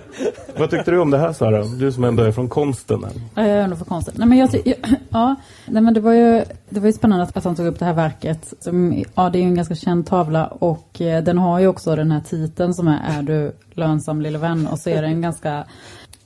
[0.58, 1.64] Vad tyckte du om det här Sara?
[1.64, 3.04] Du som ändå är från konsten.
[3.34, 4.18] Ja, jag är ändå för konstigt.
[4.18, 4.50] Nej, men jag,
[5.08, 5.34] ja,
[5.66, 7.84] nej, men det var ju, det var ju spännande att, att han tog upp det
[7.84, 8.54] här verket.
[8.60, 11.96] Som, ja, det är ju en ganska känd tavla och eh, den har ju också
[11.96, 14.66] den här titeln som är Är du lönsam lille vän?
[14.66, 15.64] Och så är det en ganska,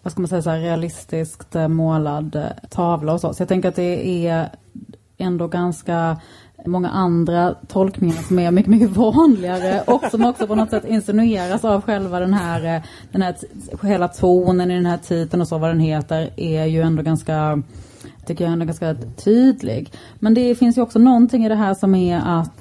[0.02, 3.34] vad ska man säga, så här, realistiskt eh, målad eh, tavla och så.
[3.34, 4.48] Så jag tänker att det är
[5.18, 6.20] ändå ganska
[6.66, 11.64] många andra tolkningar som är mycket, mycket vanligare och som också på något sätt insinueras
[11.64, 13.36] av själva den här, eh, den här
[13.82, 17.62] hela tonen i den här titeln och så vad den heter är ju ändå ganska
[18.26, 19.92] tycker jag ändå ganska tydlig.
[20.18, 22.52] Men det finns ju också någonting i det här som är att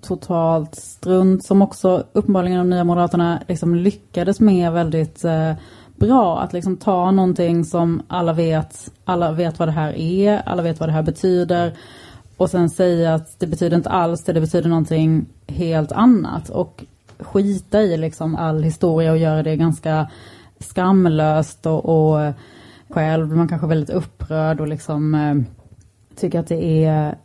[0.00, 5.52] totalt strunt som också uppenbarligen de nya moderaterna liksom lyckades med väldigt eh,
[5.96, 6.40] bra.
[6.40, 10.80] Att liksom ta någonting som alla vet, alla vet vad det här är, alla vet
[10.80, 11.72] vad det här betyder
[12.36, 16.48] och sen säga att det betyder inte alls det, det betyder någonting helt annat.
[16.48, 16.84] Och
[17.18, 20.10] skita i liksom all historia och göra det ganska
[20.58, 22.34] skamlöst och, och
[22.88, 25.34] själv man kanske väldigt upprörd och liksom eh,
[26.16, 27.16] tycker att det är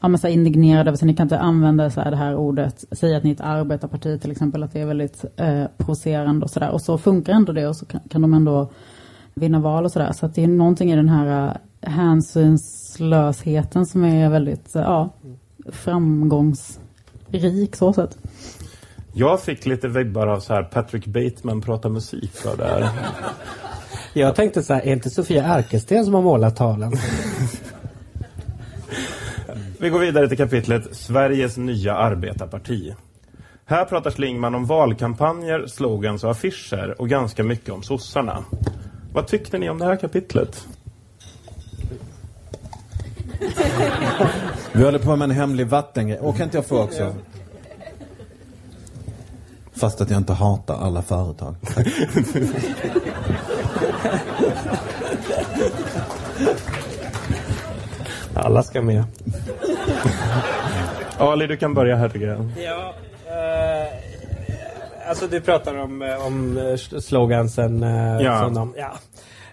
[0.00, 1.06] ja, men så indignerad över sig.
[1.06, 4.20] Ni kan inte använda så här det här ordet, säga att ni är ett arbetarparti
[4.20, 6.70] till exempel, att det är väldigt eh, provocerande och sådär.
[6.70, 8.70] Och så funkar ändå det och så kan, kan de ändå
[9.34, 10.12] vinna val och sådär.
[10.12, 14.82] Så att det är någonting i den här eh, hänsyns hänsynslösheten som är väldigt, eh,
[14.82, 15.10] ja,
[15.72, 18.18] framgångsrik så sett.
[19.12, 22.88] Jag fick lite vibbar av så här Patrick Bateman pratar musik av det här.
[24.14, 26.92] Jag tänkte så här, är inte Sofia Arkelsten som har målat tavlan?
[29.78, 32.94] Vi går vidare till kapitlet Sveriges nya arbetarparti.
[33.64, 38.44] Här pratar Schlingman om valkampanjer, slogans och affischer och ganska mycket om sossarna.
[39.12, 40.66] Vad tyckte ni om det här kapitlet?
[44.72, 46.18] Vi håller på med en hemlig vattengrej.
[46.18, 47.14] Och kan inte jag få också?
[49.76, 51.54] Fast att jag inte hatar alla företag.
[58.34, 59.04] Alla ska med.
[61.18, 62.50] Ali, du kan börja här tycker jag.
[62.56, 62.94] Ja,
[63.26, 67.82] eh, alltså du pratar om, eh, om eh, slogansen.
[67.82, 68.40] Eh, Ja.
[68.44, 68.92] Som de, ja.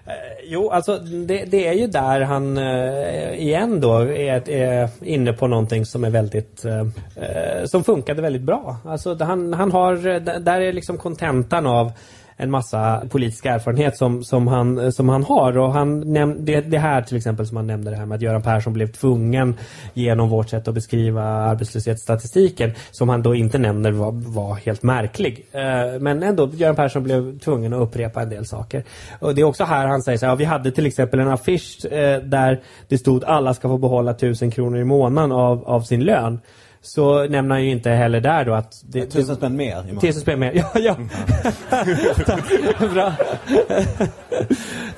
[0.10, 5.34] Eh, jo, alltså det, det är ju där han eh, igen då är, är inne
[5.34, 8.78] på någonting som är väldigt eh, eh som funkade väldigt bra.
[8.86, 11.92] Alltså han, han har, eh, där är liksom kontentan av
[12.42, 15.58] en massa politisk erfarenhet som, som, han, som han har.
[15.58, 18.22] Och han näm- det, det här till exempel som han nämnde det här med att
[18.22, 19.56] Göran Persson blev tvungen
[19.94, 25.46] genom vårt sätt att beskriva arbetslöshetsstatistiken som han då inte nämner var, var helt märklig.
[25.52, 28.84] Eh, men ändå, Göran Persson blev tvungen att upprepa en del saker.
[29.20, 31.28] Och det är också här han säger så här, ja, vi hade till exempel en
[31.28, 35.82] affisch eh, där det stod alla ska få behålla tusen kronor i månaden av, av
[35.82, 36.40] sin lön.
[36.82, 40.00] Så nämner han ju inte heller där då att det, Tusen spänn mer.
[40.02, 40.52] Tusen spänn mer.
[40.74, 40.96] Ja, ja.
[42.94, 43.14] Bra.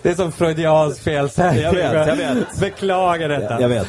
[0.02, 1.62] Det är som freudiansk felsägning.
[1.62, 2.60] Jag vet, jag vet.
[2.60, 3.62] Beklagar detta.
[3.62, 3.88] Jag vet.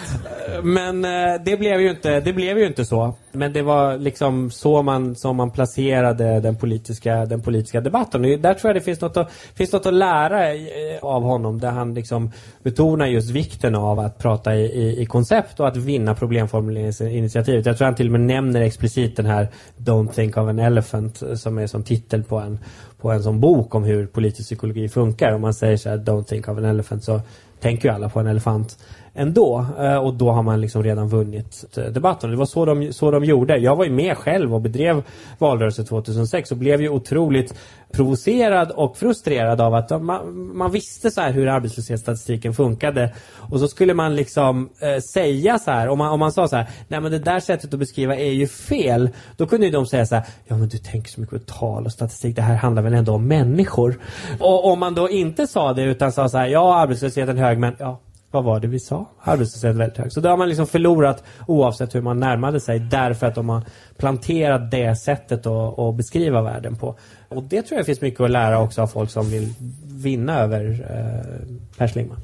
[0.62, 3.14] Men eh, det blev ju inte, det blev ju inte så.
[3.32, 8.24] Men det var liksom så man, som man placerade den politiska, den politiska debatten.
[8.24, 10.60] Och där tror jag det finns något att, finns något att lära eh,
[11.02, 11.60] av honom.
[11.60, 12.30] Där han liksom
[12.62, 17.66] betonar just vikten av att prata i, i, i koncept och att vinna problemformuleringsinitiativet.
[17.66, 21.22] Jag tror han till och med nämner explicit den här Don't think of an elephant
[21.22, 22.58] eh, som är som titel på en,
[23.00, 25.32] på en sån bok om hur politisk psykologi funkar.
[25.32, 27.20] Om man säger så här Don't think of an elephant så
[27.60, 28.78] tänker ju alla på en elefant
[29.14, 29.66] ändå.
[29.78, 32.30] Eh, och då har man liksom redan vunnit eh, debatten.
[32.30, 33.56] Det var så de, så de gjorde.
[33.56, 35.02] Jag var ju med själv och bedrev
[35.38, 37.54] valrörelsen 2006 och blev ju otroligt
[37.92, 43.14] provocerad och frustrerad av att de, man, man visste så här hur arbetslöshetsstatistiken funkade.
[43.36, 46.56] Och så skulle man liksom eh, säga så här, om man, om man sa så
[46.56, 49.10] här, nej men det där sättet att beskriva är ju fel.
[49.36, 51.84] Då kunde ju de säga så här, ja men du tänker så mycket på tal
[51.84, 53.98] och statistik, det här handlar väl ändå om människor.
[54.40, 57.58] Och om man då inte sa det utan sa så här, ja arbetslösheten är hög
[57.58, 58.00] men ja,
[58.32, 59.06] vad var det vi sa?
[59.20, 60.12] Arbetslösheten är väldigt hög.
[60.12, 63.62] Så då har man liksom förlorat oavsett hur man närmade sig därför att de har
[63.96, 66.96] planterat det sättet att, att beskriva världen på.
[67.28, 70.70] Och det tror jag finns mycket att lära också av folk som vill vinna över
[70.70, 72.20] eh, Per Schlingmann.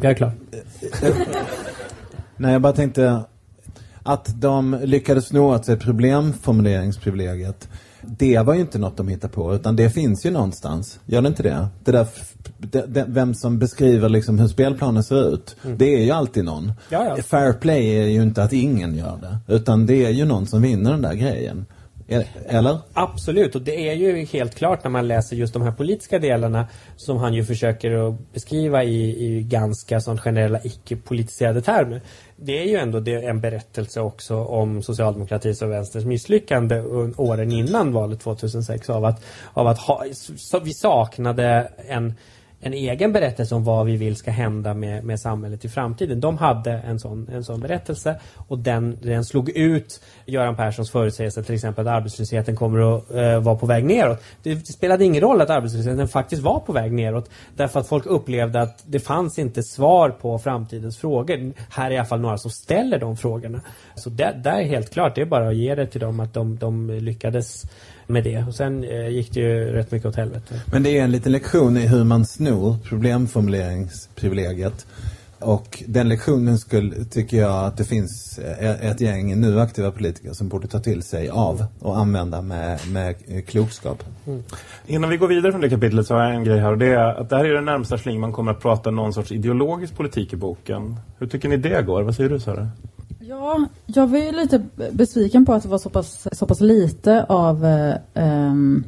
[0.00, 0.32] Jag är klar.
[2.36, 3.22] Nej, jag bara tänkte
[4.02, 7.68] att de lyckades sno åt sig problemformuleringsprivilegiet.
[8.00, 11.00] Det var ju inte något de hittade på, utan det finns ju någonstans.
[11.06, 11.68] Gör det inte det?
[11.84, 12.06] Det där,
[13.06, 15.56] vem som beskriver liksom hur spelplanen ser ut.
[15.76, 16.62] Det är ju alltid någon.
[16.64, 16.74] Mm.
[16.90, 17.22] Ja, ja.
[17.22, 19.54] Fair play är ju inte att ingen gör det.
[19.54, 21.66] Utan det är ju någon som vinner den där grejen.
[22.08, 22.78] Är- Eller?
[22.92, 26.66] Absolut, och det är ju helt klart när man läser just de här politiska delarna
[26.96, 32.02] som han ju försöker att beskriva i, i ganska sån generella icke-politiserade termer.
[32.36, 36.80] Det är ju ändå det, en berättelse också om socialdemokratins och vänsterns misslyckande
[37.16, 39.22] åren innan valet 2006 av att,
[39.52, 40.04] av att ha,
[40.64, 42.14] vi saknade en
[42.64, 46.20] en egen berättelse om vad vi vill ska hända med, med samhället i framtiden.
[46.20, 51.42] De hade en sån, en sån berättelse och den, den slog ut Göran Perssons förutsägelse
[51.42, 54.22] till exempel att arbetslösheten kommer att eh, vara på väg neråt.
[54.42, 58.06] Det, det spelade ingen roll att arbetslösheten faktiskt var på väg neråt därför att folk
[58.06, 61.52] upplevde att det fanns inte svar på framtidens frågor.
[61.70, 63.60] Här är i alla fall några som ställer de frågorna.
[63.94, 66.34] Så det, där är helt klart, det är bara att ge det till dem att
[66.34, 67.62] de, de lyckades
[68.12, 68.44] med det.
[68.48, 70.62] Och sen eh, gick det ju rätt mycket åt helvete.
[70.72, 74.86] Men det är en liten lektion i hur man snor problemformuleringsprivilegiet.
[75.42, 80.32] Och den lektionen skulle, tycker jag att det finns eh, ett gäng nu aktiva politiker
[80.32, 84.04] som borde ta till sig av och använda med, med klokskap.
[84.86, 86.86] Innan vi går vidare från det kapitlet så har jag en grej här och det
[86.86, 90.32] är att det här är det närmsta Schlingman kommer att prata någon sorts ideologisk politik
[90.32, 90.96] i boken.
[91.18, 92.02] Hur tycker ni det går?
[92.02, 92.68] Vad säger du Sara?
[93.28, 97.24] Ja, jag var ju lite besviken på att det var så pass, så pass lite
[97.24, 97.64] av
[98.14, 98.84] um,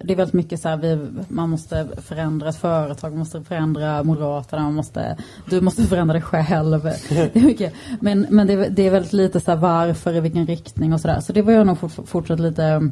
[0.00, 4.02] det är väldigt mycket så här, vi, man måste förändra ett företag, man måste förändra
[4.02, 5.16] Moderaterna, man måste,
[5.50, 6.82] du måste förändra dig själv.
[7.08, 7.72] Det är mycket.
[8.00, 11.00] Men, men det, är- det är väldigt lite så här, varför, i vilken riktning och
[11.00, 11.20] sådär.
[11.20, 12.90] Så det var jag nog fort, fortsatt lite,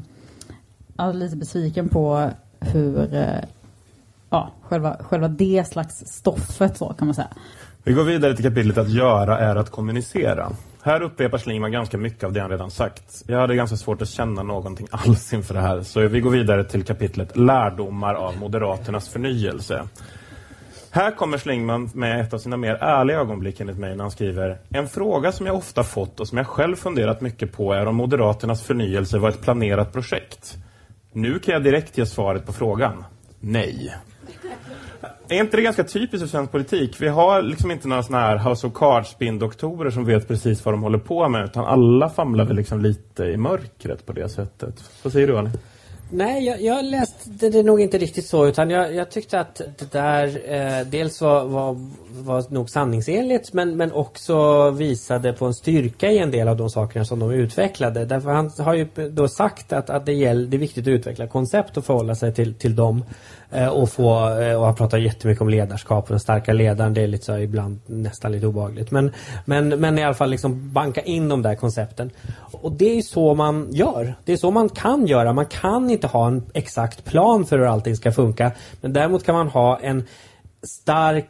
[1.15, 3.27] lite besviken på hur, eh,
[4.31, 7.29] ja, själva, själva det slags stoffet så kan man säga.
[7.85, 10.53] Vi går vidare till kapitlet att göra är att kommunicera.
[10.83, 13.23] Här upprepar Schlingman ganska mycket av det han redan sagt.
[13.27, 16.65] Jag hade ganska svårt att känna någonting alls inför det här, så vi går vidare
[16.65, 19.89] till kapitlet Lärdomar av Moderaternas förnyelse.
[20.91, 24.59] Här kommer Schlingman med ett av sina mer ärliga ögonblick enligt mig när han skriver
[24.69, 27.97] En fråga som jag ofta fått och som jag själv funderat mycket på är om
[27.97, 30.57] Moderaternas förnyelse var ett planerat projekt.
[31.13, 33.05] Nu kan jag direkt ge svaret på frågan.
[33.41, 33.95] Nej.
[35.31, 36.97] Är inte det ganska typiskt för svensk politik?
[37.01, 40.83] Vi har liksom inte några sådana här House of Cards-spindoktorer som vet precis vad de
[40.83, 44.75] håller på med, utan alla famlar väl liksom lite i mörkret på det sättet.
[45.03, 45.51] Vad säger du, Annie?
[46.13, 49.93] Nej, jag, jag läste det nog inte riktigt så utan jag, jag tyckte att det
[49.93, 51.77] där eh, dels var, var,
[52.11, 56.71] var nog sanningsenligt men, men också visade på en styrka i en del av de
[56.71, 58.05] sakerna som de utvecklade.
[58.05, 61.27] Därför han har ju då sagt att, att det, gäller, det är viktigt att utveckla
[61.27, 63.05] koncept och förhålla sig till, till dem.
[63.53, 66.95] Eh, och, få, eh, och han pratar jättemycket om ledarskap och den starka ledaren.
[66.95, 68.91] Det är lite så ibland nästan lite obehagligt.
[68.91, 69.13] Men,
[69.45, 72.11] men, men i alla fall liksom banka in de där koncepten.
[72.53, 74.15] Och det är så man gör.
[74.25, 75.33] Det är så man kan göra.
[75.33, 78.53] Man kan inte ha en exakt plan för hur allting ska funka.
[78.81, 80.05] Men däremot kan man ha en
[80.63, 81.29] stark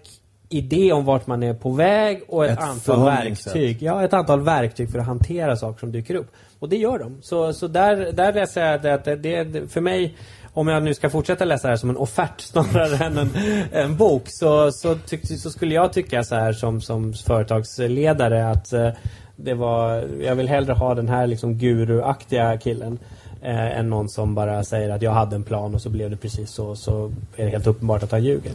[0.48, 3.82] idé om vart man är på väg och ett, Ett antal verktyg.
[3.82, 6.32] Ja, ett antal verktyg för att hantera saker som dyker upp.
[6.58, 7.18] Och det gör de.
[7.22, 10.16] Så, så där, där läser jag att det, det, för mig
[10.52, 13.30] om jag nu ska fortsätta läsa det här som en offert snarare än en,
[13.72, 18.72] en bok så, så, tyck, så skulle jag tycka så här som, som företagsledare att
[18.72, 18.90] eh,
[19.36, 22.98] det var, jag vill hellre ha den här liksom guruaktiga killen
[23.42, 26.16] eh, än någon som bara säger att jag hade en plan och så blev det
[26.16, 26.76] precis så.
[26.76, 28.52] Så är det helt uppenbart att han ljuger.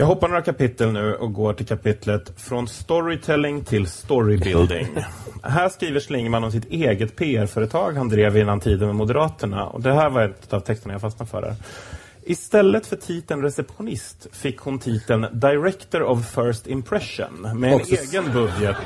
[0.00, 4.86] Jag hoppar några kapitel nu och går till kapitlet Från storytelling till storybuilding.
[5.42, 9.66] här skriver Schlingman om sitt eget PR-företag han drev innan tiden med Moderaterna.
[9.66, 11.42] Och det här var ett av texterna jag fastnade för.
[11.42, 11.54] Här.
[12.22, 18.32] Istället för titeln receptionist fick hon titeln Director of First Impression med en Också- egen
[18.32, 18.76] budget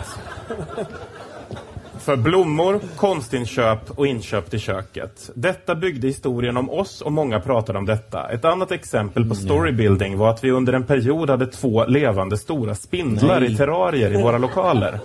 [2.04, 5.30] för blommor, konstinköp och inköp till köket.
[5.34, 8.30] Detta byggde historien om oss och många pratade om detta.
[8.30, 12.74] Ett annat exempel på storybuilding var att vi under en period hade två levande stora
[12.74, 13.52] spindlar Nej.
[13.52, 15.00] i terrarier i våra lokaler.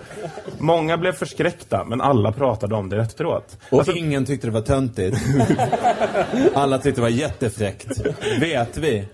[0.59, 3.57] Många blev förskräckta, men alla pratade om det efteråt.
[3.69, 5.17] Och Alltså, ingen tyckte det var töntigt.
[6.53, 8.01] Alla tyckte det var jättefräckt.
[8.39, 9.05] Vet vi.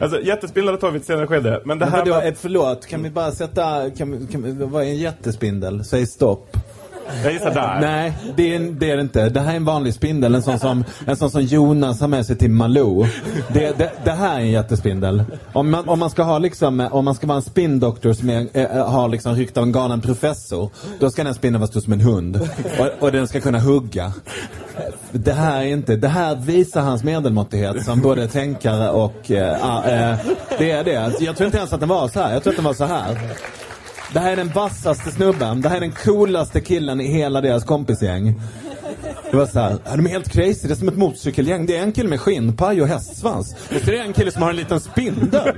[0.00, 2.34] Alltså, jättespindlar har tagit ett senare skede, men det Men här vadå, var...
[2.38, 5.84] förlåt, kan vi bara sätta, kan vi, kan vi, vad är en jättespindel?
[5.84, 6.56] Säg stopp.
[7.22, 7.80] Jag gissar där.
[7.80, 9.28] Nej, det är, det är det inte.
[9.28, 12.26] Det här är en vanlig spindel, en sån som, en sån som Jonas har med
[12.26, 13.06] sig till Malou.
[13.52, 15.24] Det, det, det här är en jättespindel.
[15.52, 18.30] Om man, om man ska ha liksom, eh, om man ska vara en spindoktor som
[18.30, 21.70] är, eh, eh, har liksom rykte av en galen professor, då ska den spindeln vara
[21.70, 22.48] stor som en hund.
[22.78, 24.12] Och, och den ska kunna hugga.
[25.12, 30.18] Det här är inte, det här visar hans medelmåttighet som både tänkare och, äh, äh,
[30.58, 31.12] det är det.
[31.20, 32.32] Jag tror inte ens att den var så här.
[32.32, 33.18] Jag tror att den var så här.
[34.12, 35.60] Det här är den vassaste snubben.
[35.60, 38.40] Det här är den coolaste killen i hela deras kompisgäng.
[39.30, 40.68] Det var så här, "Ja, de är helt crazy.
[40.68, 41.66] Det är som ett motorcykelgäng.
[41.66, 43.54] Det är en kille med skinnpaj och hästsvans.
[43.74, 45.52] Och så är det en kille som har en liten spindel.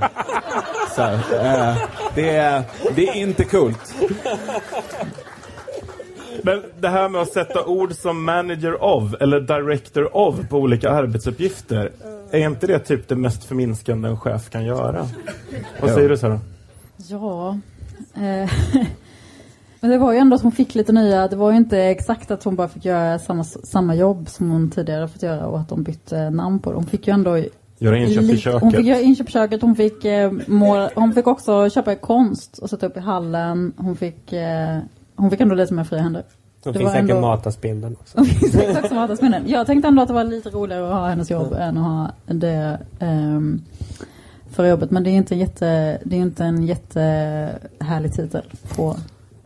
[0.97, 1.77] Så här, eh,
[2.15, 2.63] det, är,
[2.97, 3.95] det är inte coolt.
[6.43, 10.91] Men det här med att sätta ord som manager of eller director of på olika
[10.91, 11.93] arbetsuppgifter.
[12.31, 15.09] Är inte det typ det mest förminskande en chef kan göra?
[15.81, 16.41] Vad säger du Sara?
[16.97, 17.59] Ja.
[18.15, 18.51] Eh,
[19.81, 22.31] men det var ju ändå att hon fick lite nya, det var ju inte exakt
[22.31, 25.69] att hon bara fick göra samma, samma jobb som hon tidigare fått göra och att
[25.69, 26.77] de bytte namn på det.
[26.77, 27.39] Hon fick ju ändå
[27.79, 28.61] Göra inköp i köket.
[28.61, 32.59] Hon fick göra inköp i köket, hon fick, eh, måla, hon fick också köpa konst
[32.59, 33.73] och sätta upp i hallen.
[33.77, 34.79] Hon fick, eh,
[35.17, 36.23] hon fick ändå lite mer fria händer.
[36.63, 38.19] Det finns var säkert ändå- mata spindeln också.
[38.19, 39.27] Hon fick säkert också.
[39.47, 42.11] Jag tänkte ändå att det var lite roligare att ha hennes jobb än att ha
[42.27, 43.63] det ehm,
[44.51, 44.91] förra jobbet.
[44.91, 48.43] Men det är inte, jätte, det är inte en jättehärlig titel
[48.77, 48.97] på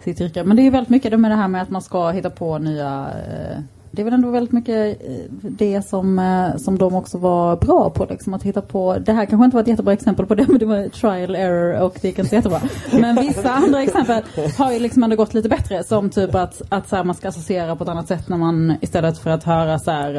[0.05, 0.45] sitt yrke.
[0.45, 2.59] Men det är väldigt mycket det med det här med att man ska hitta på
[2.59, 7.19] nya eh, det är väl ändå väldigt mycket eh, det som, eh, som de också
[7.19, 8.07] var bra på.
[8.11, 10.59] Liksom, att hitta på, det här kanske inte var ett jättebra exempel på det, men
[10.59, 12.61] det var trial error och det gick inte så jättebra.
[12.93, 14.23] Men vissa andra exempel
[14.59, 15.85] har ju liksom ändå gått lite bättre.
[15.85, 18.75] Som typ att, att så här, man ska associera på ett annat sätt när man
[18.81, 20.15] istället för att höra så här,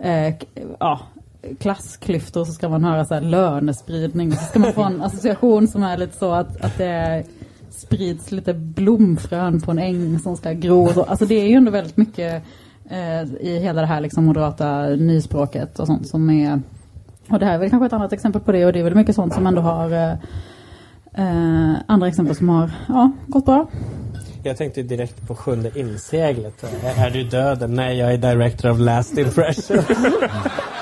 [0.00, 0.34] eh, eh,
[0.78, 1.00] ja,
[1.58, 4.32] klassklyftor så ska man höra så här lönespridning.
[4.32, 7.24] Så ska man få en association som är lite så att, att det
[7.70, 10.84] sprids lite blomfrön på en äng som ska gro.
[10.84, 11.02] och så.
[11.02, 12.42] Alltså det är ju ändå väldigt mycket
[12.90, 16.60] eh, i hela det här liksom moderata nyspråket och sånt som är
[17.30, 18.94] och det här är väl kanske ett annat exempel på det och det är väl
[18.94, 20.12] mycket sånt som ändå har eh,
[21.14, 23.66] eh, andra exempel som har ja, gått bra.
[24.42, 26.64] Jag tänkte direkt på sjunde inseglet.
[26.84, 27.74] Är, är du döden?
[27.74, 29.78] Nej, jag är director of last impression.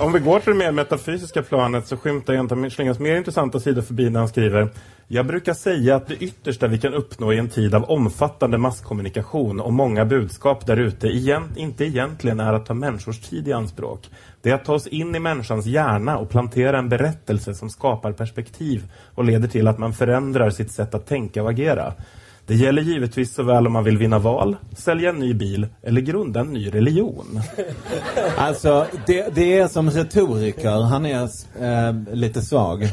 [0.00, 3.60] Om vi går till det mer metafysiska planet så skymtar en av Schlingers mer intressanta
[3.60, 4.68] sidor förbi när han skriver
[5.08, 9.60] Jag brukar säga att det yttersta vi kan uppnå i en tid av omfattande masskommunikation
[9.60, 14.10] och många budskap där ute igen, inte egentligen är att ta människors tid i anspråk.
[14.42, 18.12] Det är att ta oss in i människans hjärna och plantera en berättelse som skapar
[18.12, 21.92] perspektiv och leder till att man förändrar sitt sätt att tänka och agera.
[22.48, 26.40] Det gäller givetvis såväl om man vill vinna val, sälja en ny bil eller grunda
[26.40, 27.40] en ny religion.
[28.36, 30.82] Alltså, det, det är som retoriker.
[30.82, 31.22] Han är
[31.60, 32.88] eh, lite svag.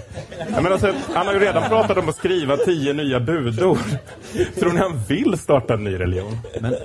[0.52, 3.78] Ja, men alltså, han har ju redan pratat om att skriva tio nya budord.
[4.60, 6.38] Tror ni han vill starta en ny religion?
[6.62, 6.76] Men,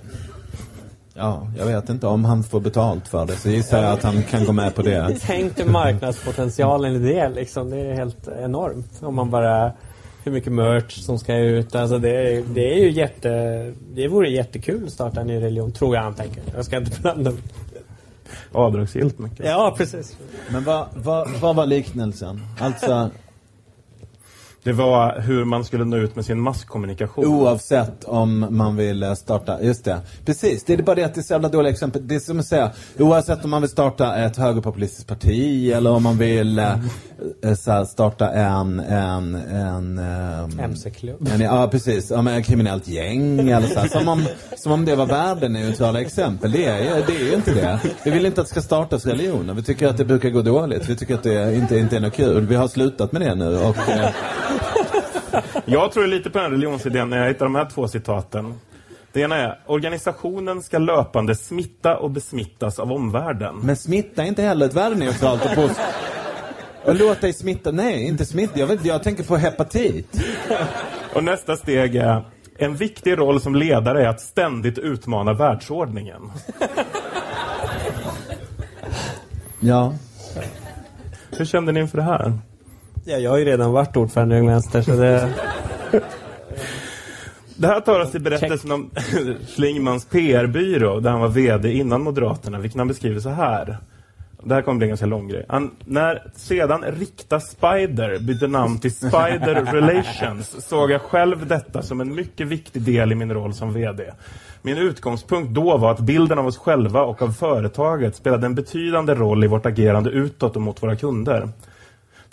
[1.14, 3.36] ja, jag vet inte om han får betalt för det.
[3.36, 5.16] Så gissar jag att han kan gå med på det.
[5.20, 7.70] Tänk dig marknadspotentialen i det liksom.
[7.70, 9.02] Det är helt enormt.
[9.02, 9.72] Om man bara
[10.24, 11.74] hur mycket merch som ska ut.
[11.74, 13.30] Alltså det, det är ju jätte...
[13.94, 16.42] Det vore jättekul att starta en ny religion, tror jag han tänker.
[16.54, 17.32] Jag ska inte blanda
[18.52, 19.46] Avdragsgillt mycket.
[19.46, 20.16] Ja, precis.
[20.50, 22.40] Men vad, vad, vad var liknelsen?
[22.58, 23.10] Alltså,
[24.62, 27.26] Det var hur man skulle nå ut med sin masskommunikation.
[27.26, 30.00] oavsett om man vill eh, starta, just det.
[30.24, 32.08] Precis, det är bara det att det är så jävla dåliga exempel.
[32.08, 36.02] Det är som att säga, oavsett om man vill starta ett högerpopulistiskt parti eller om
[36.02, 36.72] man vill eh,
[37.44, 41.28] eh, så starta en, en, en, ehm, MC-klubb.
[41.34, 43.88] en ja, precis, om ett kriminellt gäng eller så här.
[43.88, 46.52] Som om, som om det var värdeneutrala exempel.
[46.52, 47.80] Det är, det är ju inte det.
[48.04, 49.54] Vi vill inte att det ska startas religioner.
[49.54, 50.88] Vi tycker att det brukar gå dåligt.
[50.88, 52.46] Vi tycker att det inte, inte är något kul.
[52.46, 54.10] Vi har slutat med det nu och eh,
[55.64, 58.54] Jag tror lite på den religionsidén när jag hittar de här två citaten.
[59.12, 63.56] Det ena är, organisationen ska löpande smitta och besmittas av omvärlden.
[63.62, 65.80] Men smitta är inte heller ett värdeneutralt och pos-
[66.84, 67.70] och låt dig smitta.
[67.70, 68.60] Nej, inte smitta.
[68.60, 70.20] Jag, vet, jag tänker på hepatit.
[71.14, 72.24] Och nästa steg är,
[72.58, 76.30] en viktig roll som ledare är att ständigt utmana världsordningen.
[79.60, 79.94] Ja.
[81.30, 82.38] Hur kände ni inför det här?
[83.04, 85.34] Ja, jag har ju redan varit ordförande i Ung Vänster, så det...
[87.56, 88.90] Det här tar oss till berättelsen om
[89.56, 93.78] Schlingmans PR-byrå där han var VD innan Moderaterna, vilken han beskriver så här.
[94.42, 95.44] Det här kommer bli en ganska lång grej.
[95.48, 102.00] Han, när sedan Rikta Spider bytte namn till Spider Relations såg jag själv detta som
[102.00, 104.12] en mycket viktig del i min roll som VD.
[104.62, 109.14] Min utgångspunkt då var att bilden av oss själva och av företaget spelade en betydande
[109.14, 111.48] roll i vårt agerande utåt och mot våra kunder.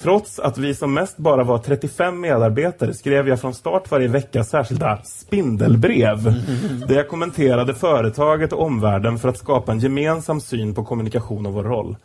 [0.01, 4.43] Trots att vi som mest bara var 35 medarbetare skrev jag från start varje vecka
[4.43, 6.23] särskilda spindelbrev
[6.87, 11.53] där jag kommenterade företaget och omvärlden för att skapa en gemensam syn på kommunikation och
[11.53, 11.95] vår roll.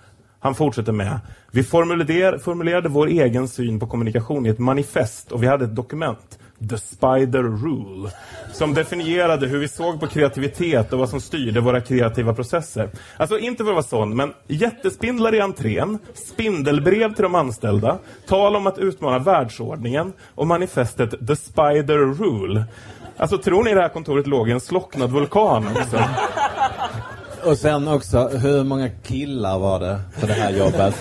[0.41, 1.21] Han fortsätter med
[1.51, 6.39] Vi formulerade vår egen syn på kommunikation i ett manifest och vi hade ett dokument
[6.69, 8.11] The Spider Rule
[8.53, 12.91] som definierade hur vi såg på kreativitet och vad som styrde våra kreativa processer.
[13.17, 18.57] Alltså inte för att vara sån, men jättespindlar i entrén, spindelbrev till de anställda, tal
[18.57, 22.65] om att utmana världsordningen och manifestet The Spider Rule.
[23.17, 25.99] Alltså tror ni det här kontoret låg i en slocknad vulkan också?
[27.45, 30.95] Och sen också, hur många killar var det på det här jobbet?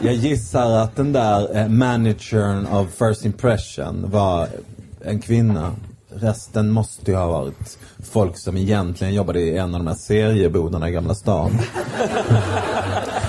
[0.00, 4.48] Jag gissar att den där eh, managern av First Impression var
[5.04, 5.72] en kvinna.
[6.14, 7.78] Resten måste ju ha varit
[8.12, 11.58] folk som egentligen jobbade i en av de här seriebodarna i Gamla stan.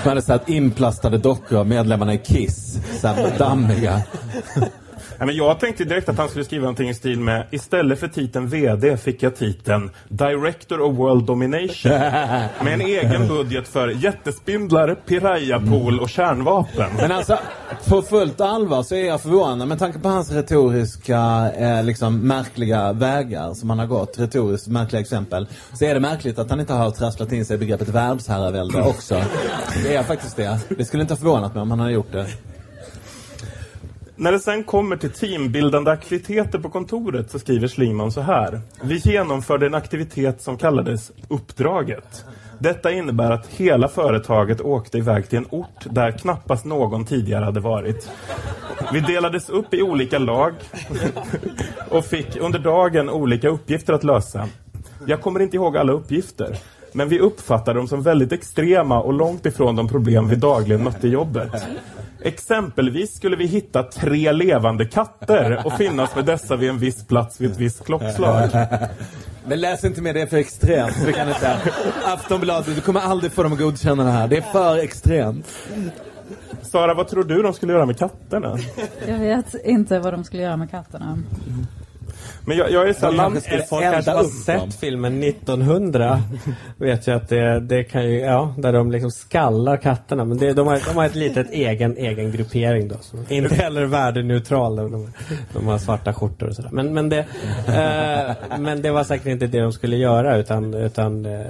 [0.04, 4.02] Man hade sett inplastade dockor av medlemmarna i Kiss, så här dammiga.
[5.18, 8.08] Ja, men jag tänkte direkt att han skulle skriva någonting i stil med istället för
[8.08, 11.92] titeln VD fick jag titeln Director of World Domination
[12.64, 16.90] med en egen budget för jättespindlar, pirayapool och kärnvapen.
[16.96, 17.38] Men alltså,
[17.88, 22.92] på fullt allvar så är jag förvånad med tanke på hans retoriska, eh, liksom märkliga
[22.92, 25.46] vägar som han har gått, retoriskt märkliga exempel.
[25.72, 29.22] Så är det märkligt att han inte har trasslat in sig i begreppet världsherravälde också.
[29.84, 30.58] Det är faktiskt det.
[30.68, 32.26] Det skulle inte ha förvånat mig om han hade gjort det.
[34.16, 38.60] När det sen kommer till teambildande aktiviteter på kontoret så skriver Schlingman så här.
[38.82, 42.24] Vi genomförde en aktivitet som kallades Uppdraget.
[42.58, 47.60] Detta innebär att hela företaget åkte iväg till en ort där knappast någon tidigare hade
[47.60, 48.10] varit.
[48.92, 50.54] Vi delades upp i olika lag
[51.88, 54.48] och fick under dagen olika uppgifter att lösa.
[55.06, 56.58] Jag kommer inte ihåg alla uppgifter.
[56.92, 61.08] Men vi uppfattade dem som väldigt extrema och långt ifrån de problem vi dagligen mötte
[61.08, 61.52] i jobbet.
[62.24, 67.40] Exempelvis skulle vi hitta tre levande katter och finnas med dessa vid en viss plats
[67.40, 68.48] vid ett visst klockslag.
[69.46, 71.06] Men läs inte mer, det är för extremt.
[71.06, 71.58] Det kan inte.
[72.04, 74.28] Aftonbladet, du kommer aldrig få dem att godkänna det här.
[74.28, 75.46] Det är för extremt.
[76.62, 78.58] Sara, vad tror du de skulle göra med katterna?
[79.08, 81.18] Jag vet inte vad de skulle göra med katterna.
[82.44, 84.60] Men jag, jag är så här, skulle Folk kanske har upp dem.
[84.70, 86.20] sett filmen 1900.
[86.76, 90.24] vet jag att det, det kan ju, ja, där de liksom skallar katterna.
[90.24, 92.94] Men det, de, har, de har ett litet egen, egen gruppering då.
[93.00, 94.76] Som inte heller är värdeneutral.
[94.76, 95.12] De,
[95.52, 96.70] de har svarta skjortor och sådär.
[96.72, 97.18] Men, men, det,
[97.68, 101.40] eh, men det var säkert inte det de skulle göra utan, utan eh,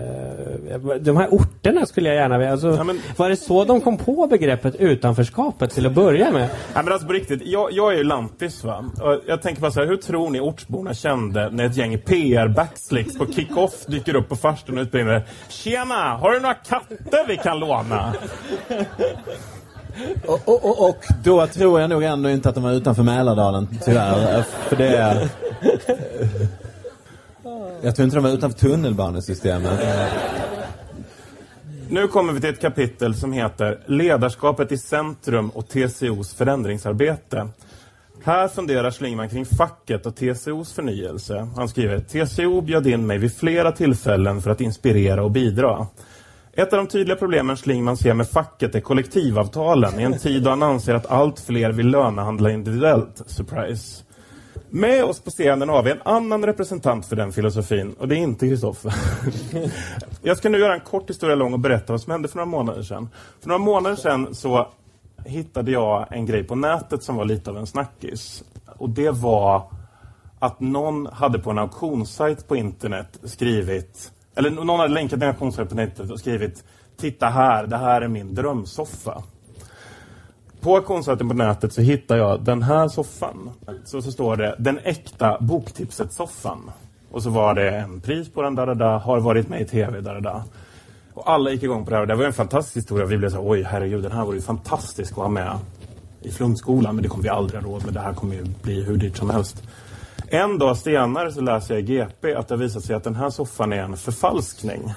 [1.00, 2.52] de här orterna skulle jag gärna vilja...
[2.52, 6.48] Alltså, Ja, men- Var det så de kom på begreppet utanförskapet till att börja med?
[6.74, 8.84] Nej, men alltså på riktigt, jag, jag är ju lantis va.
[9.02, 10.40] Och jag tänker bara så här, hur tror ni
[10.82, 16.16] ortsborna kände när ett gäng PR-backslicks på kick-off dyker upp på farstun och utbildar Tjena!
[16.16, 18.14] Har du några katter vi kan låna?
[20.26, 23.68] Och, och, och, och då tror jag nog ändå inte att de var utanför Mälardalen,
[23.84, 24.42] tyvärr.
[24.42, 25.28] För det är...
[27.82, 29.80] Jag tror inte de var utanför tunnelbanesystemet.
[31.88, 37.48] Nu kommer vi till ett kapitel som heter Ledarskapet i centrum och TCOs förändringsarbete.
[38.24, 41.48] Här funderar Schlingman kring facket och TCOs förnyelse.
[41.56, 45.86] Han skriver TCO bjöd in mig vid flera tillfällen för att inspirera och bidra.
[46.52, 50.50] Ett av de tydliga problemen Schlingman ser med facket är kollektivavtalen i en tid då
[50.50, 53.22] han anser att allt fler vill lönehandla individuellt.
[53.26, 54.04] Surprise.
[54.70, 58.18] Med oss på scenen har vi en annan representant för den filosofin och det är
[58.18, 58.94] inte Kristoffer.
[60.22, 62.50] Jag ska nu göra en kort historia lång och berätta vad som hände för några
[62.50, 63.08] månader sedan.
[63.40, 64.68] För några månader sedan så
[65.24, 68.44] hittade jag en grej på nätet som var lite av en snackis.
[68.66, 69.70] Och det var
[70.38, 75.68] att någon hade på en auktionssajt på internet skrivit, eller någon hade länkat en auktionssajt
[75.68, 76.64] på nätet och skrivit
[76.96, 79.22] Titta här, det här är min drömsoffa.
[80.60, 83.50] På auktionssajten på nätet så hittar jag den här soffan.
[83.84, 86.70] Så, så står det den äkta boktipset-soffan.
[87.10, 89.64] Och så var det en pris på den, där, där, där, har varit med i
[89.64, 90.42] tv, där, där.
[91.14, 92.02] Och alla gick igång på det här.
[92.02, 93.06] och Det var en fantastisk historia.
[93.06, 95.58] Vi blev så här, oj herregud, den här vore ju fantastisk att ha med
[96.22, 96.94] i flumskolan.
[96.94, 97.94] Men det kommer vi aldrig ha råd med.
[97.94, 99.62] Det här kommer ju bli hur dyrt som helst.
[100.28, 103.14] En dag senare så läser jag i GP att det har visat sig att den
[103.14, 104.94] här soffan är en förfalskning.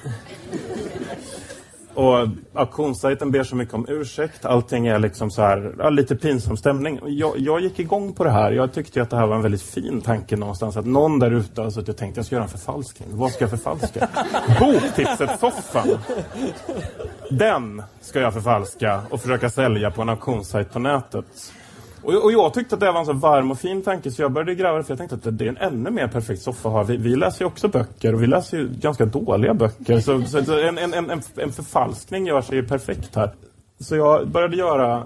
[1.95, 4.45] Och auktionssajten ber så mycket om ursäkt.
[4.45, 6.99] Allting är liksom så här, ja, lite pinsam stämning.
[7.05, 8.51] Jag, jag gick igång på det här.
[8.51, 10.77] Jag tyckte att det här var en väldigt fin tanke någonstans.
[10.77, 13.09] Att någon där ute har suttit och tänkt jag ska göra en förfalskning.
[13.11, 14.09] Vad ska jag förfalska?
[14.59, 15.97] Boktipset-soffan.
[17.29, 21.25] Den ska jag förfalska och försöka sälja på en auktionssajt på nätet.
[22.05, 24.31] Och, och jag tyckte att det var en så varm och fin tanke så jag
[24.31, 26.83] började gräva för jag tänkte att det är en ännu mer perfekt soffa här.
[26.83, 29.99] Vi, vi läser ju också böcker och vi läser ju ganska dåliga böcker.
[29.99, 33.31] Så, så en, en, en, en förfalskning gör sig ju perfekt här.
[33.79, 35.03] Så jag började göra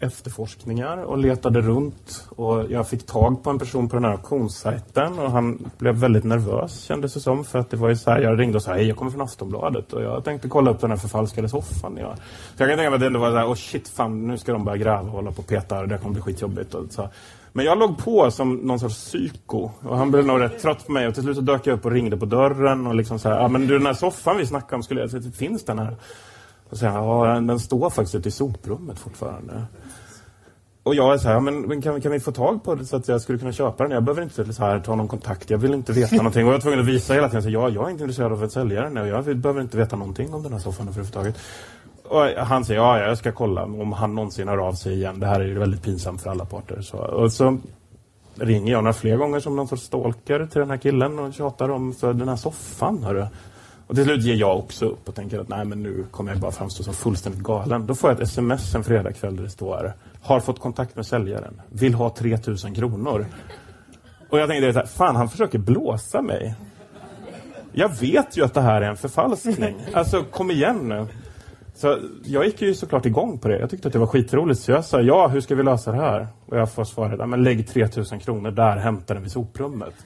[0.00, 5.18] efterforskningar och letade runt och jag fick tag på en person på den här auktionssajten
[5.18, 8.20] och han blev väldigt nervös kändes det som för att det var ju så här,
[8.20, 10.90] jag ringde och sa hej jag kommer från Aftonbladet och jag tänkte kolla upp den
[10.90, 11.96] här förfalskade soffan.
[11.96, 12.16] Jag,
[12.56, 14.38] så jag kan tänka mig att det ändå var så här, åh shit fan nu
[14.38, 16.74] ska de börja gräva och hålla på och peta och det kommer bli skitjobbigt.
[16.74, 17.08] Och så.
[17.52, 20.92] Men jag låg på som någon sorts psyko och han blev nog rätt trött på
[20.92, 23.28] mig och till slut så dök jag upp och ringde på dörren och liksom så
[23.28, 25.96] här, ja men du den här soffan vi snackade om, skulle jag, finns den här?
[26.70, 29.64] Och så ja den står faktiskt ute i soprummet fortfarande.
[30.82, 33.08] Och jag är så här, men kan, kan vi få tag på det så att
[33.08, 33.92] jag skulle kunna köpa den?
[33.92, 36.46] Jag behöver inte så här, ta någon kontakt, jag vill inte veta någonting.
[36.46, 38.42] Och jag var tvungen att visa hela tiden, så ja, jag är inte intresserad av
[38.42, 41.38] att sälja den och jag behöver inte veta någonting om den här soffan överhuvudtaget.
[42.04, 45.20] Och han säger, ja, jag ska kolla om han någonsin hör av sig igen.
[45.20, 46.80] Det här är ju väldigt pinsamt för alla parter.
[46.80, 47.58] Så, och så
[48.34, 51.68] ringer jag några fler gånger som någon sorts stalker till den här killen och tjatar
[51.68, 53.02] om för den här soffan.
[53.02, 53.26] Hörru.
[53.86, 56.40] Och till slut ger jag också upp och tänker att nej men nu kommer jag
[56.40, 57.86] bara framstå som fullständigt galen.
[57.86, 59.92] Då får jag ett sms en fredagkväll där det står
[60.22, 61.60] Har fått kontakt med säljaren.
[61.68, 63.26] Vill ha 3000 kronor.
[64.30, 66.54] Och jag tänkte så här, fan han försöker blåsa mig.
[67.72, 69.76] Jag vet ju att det här är en förfalskning.
[69.94, 71.06] Alltså kom igen nu.
[71.74, 73.58] Så jag gick ju såklart igång på det.
[73.58, 74.60] Jag tyckte att det var skitroligt.
[74.60, 76.28] Så jag sa, ja hur ska vi lösa det här?
[76.46, 79.94] Och jag får svaret, men lägg 3000 kronor där, hämta den vid soprummet.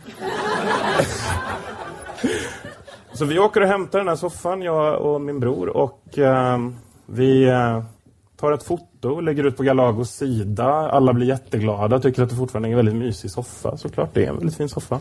[3.13, 5.77] Så vi åker och hämtar den här soffan, jag och min bror.
[5.77, 6.59] Och eh,
[7.07, 7.85] vi eh,
[8.37, 10.65] tar ett foto, lägger ut på Galagos sida.
[10.67, 13.77] Alla blir jätteglada, tycker att det fortfarande är en väldigt mysig soffa.
[13.77, 15.01] Såklart, det är en väldigt fin soffa.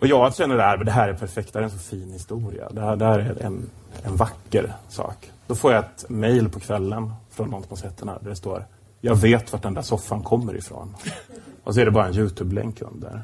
[0.00, 2.68] Och jag känner det det här är perfekt, det här är en så fin historia.
[2.70, 3.70] Det här, det här är en,
[4.02, 5.30] en vacker sak.
[5.46, 8.30] Då får jag ett mail på kvällen från någon som har sett den här, där
[8.30, 8.64] det står
[9.00, 10.96] Jag vet vart den där soffan kommer ifrån.
[11.64, 13.22] Och så är det bara en Youtube-länk under.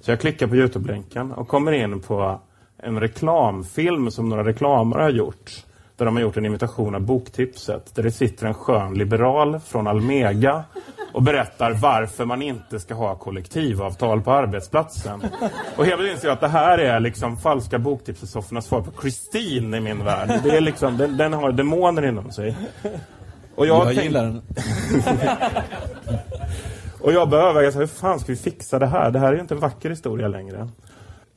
[0.00, 2.40] Så jag klickar på Youtube-länken och kommer in på
[2.76, 5.64] en reklamfilm som några reklamare har gjort.
[6.00, 7.94] Där de har gjort en imitation av boktipset.
[7.94, 10.64] Där det sitter en skön liberal från Almega
[11.12, 15.22] och berättar varför man inte ska ha kollektivavtal på arbetsplatsen.
[15.76, 19.80] Och helt inser jag att det här är liksom falska boktipset-soffornas svar på Christine i
[19.80, 20.40] min värld.
[20.42, 22.56] Det är liksom, den, den har demoner inom sig.
[23.54, 24.42] Och jag, Jag tänk- gillar den.
[27.00, 29.10] Och jag började överväga, hur fan ska vi fixa det här?
[29.10, 30.68] Det här är ju inte en vacker historia längre.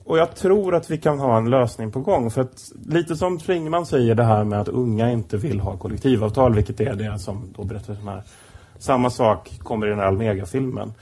[0.05, 2.31] Och jag tror att vi kan ha en lösning på gång.
[2.31, 6.55] För att lite som Schlingman säger det här med att unga inte vill ha kollektivavtal,
[6.55, 8.23] vilket är det som då berättas här.
[8.79, 10.93] Samma sak kommer i den här Almega-filmen.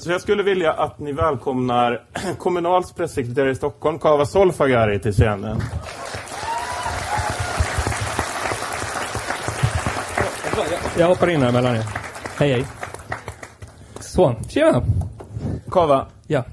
[0.00, 2.02] Så jag skulle vilja att ni välkomnar
[2.38, 5.60] Kommunals pressekreterare i Stockholm, Kava Solfagari, till scenen.
[10.98, 11.84] Jag hoppar in här mellan er.
[12.38, 12.66] Hej hej.
[14.00, 14.82] Så, tjena.
[15.70, 16.44] Kava, Ja.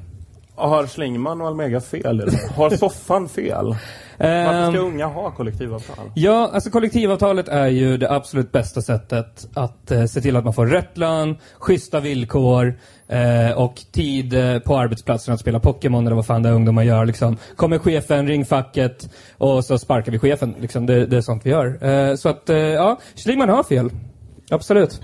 [0.58, 2.06] Har Schlingman och Almega fel?
[2.06, 2.54] Eller?
[2.56, 3.76] Har soffan fel?
[4.20, 6.12] Varför ska Ehm, unga ha kollektivavtal?
[6.16, 10.54] Ja, alltså kollektivavtalet är ju det absolut bästa sättet att eh, se till att man
[10.54, 16.16] får rätt lön, schyssta villkor eh, och tid eh, på arbetsplatsen att spela Pokémon eller
[16.16, 17.06] vad fan det är ungdomar gör.
[17.06, 17.38] Liksom.
[17.56, 20.56] Kommer chefen, ring facket och så sparkar vi chefen.
[20.60, 20.86] Liksom.
[20.86, 21.86] Det, det är sånt vi gör.
[21.90, 23.90] Eh, så att, eh, ja, Schlingman har fel.
[24.52, 25.02] Absolut.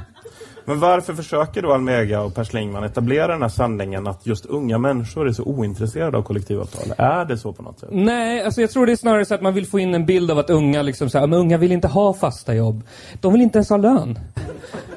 [0.65, 4.77] Men varför försöker då Almega och Per Schlingman etablera den här sanningen att just unga
[4.77, 6.93] människor är så ointresserade av kollektivavtal?
[6.97, 7.89] Är det så på något sätt?
[7.91, 10.31] Nej, alltså jag tror det är snarare så att man vill få in en bild
[10.31, 12.83] av att unga liksom så här, men unga vill inte ha fasta jobb.
[13.21, 14.19] De vill inte ens ha lön.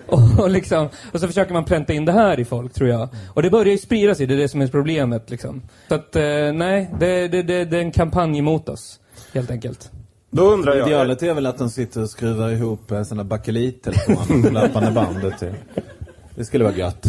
[0.08, 3.08] Och, och, liksom, och så försöker man pränta in det här i folk, tror jag.
[3.34, 5.30] Och det börjar ju sprida sig, det är det som är problemet.
[5.30, 5.62] Liksom.
[5.88, 6.22] Så att, eh,
[6.54, 9.00] nej, det, det, det, det är en kampanj emot oss,
[9.34, 9.90] helt enkelt.
[10.30, 10.88] Då undrar jag...
[10.88, 15.40] Idealet är väl att de sitter och skruvar ihop eh, såna bakelittelefoner på löpande bandet.
[15.40, 15.54] Typ.
[16.34, 17.06] Det skulle vara gött.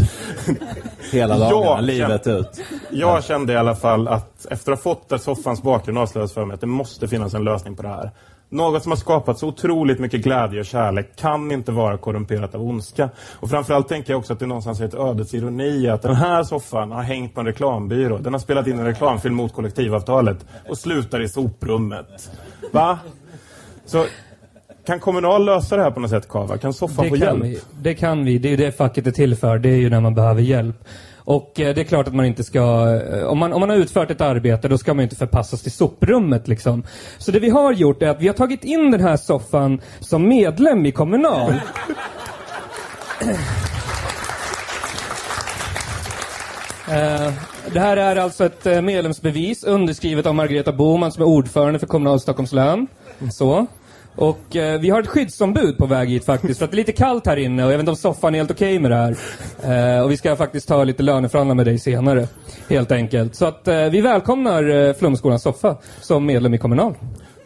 [1.11, 2.61] Hela dagarna, Ja, livet ut.
[2.91, 6.45] Jag kände i alla fall att efter att ha fått där soffans bakgrund avslöjas för
[6.45, 8.11] mig att det måste finnas en lösning på det här.
[8.49, 12.61] Något som har skapat så otroligt mycket glädje och kärlek kan inte vara korrumperat av
[12.61, 13.09] ondska.
[13.33, 16.43] Och framförallt tänker jag också att det någonstans är ett ödets ironi att den här
[16.43, 18.17] soffan har hängt på en reklambyrå.
[18.17, 22.31] Den har spelat in en reklamfilm mot kollektivavtalet och slutar i soprummet.
[22.71, 22.99] Va?
[23.85, 24.05] Så
[24.85, 26.57] kan Kommunal lösa det här på något sätt, Kava?
[26.57, 27.43] Kan soffan Det få kan, hjälp?
[27.43, 28.37] vi, det kan vi.
[28.37, 29.59] Det är ju det facket är till för.
[29.59, 30.75] Det är ju när man behöver hjälp.
[31.17, 32.59] Och eh, det är klart att man inte ska...
[33.11, 35.71] Eh, om, man, om man har utfört ett arbete, då ska man inte förpassas till
[35.71, 36.83] soprummet liksom.
[37.17, 40.27] Så det vi har gjort är att vi har tagit in den här soffan som
[40.29, 41.53] medlem i Kommunal.
[46.91, 47.33] Eh,
[47.73, 51.87] Det här är alltså ett eh, medlemsbevis underskrivet av Margareta Boman som är ordförande för
[51.87, 52.87] Kommunal Stockholms län.
[53.31, 53.67] Så.
[54.15, 56.91] Och eh, vi har ett skyddsombud på väg hit faktiskt, för att det är lite
[56.91, 59.17] kallt här inne och jag vet inte om soffan är helt okej med det här.
[59.97, 62.27] Eh, och vi ska faktiskt ta lite löneförhandlingar med dig senare,
[62.69, 63.35] helt enkelt.
[63.35, 66.93] Så att eh, vi välkomnar eh, Flumskolans soffa som medlem i Kommunal.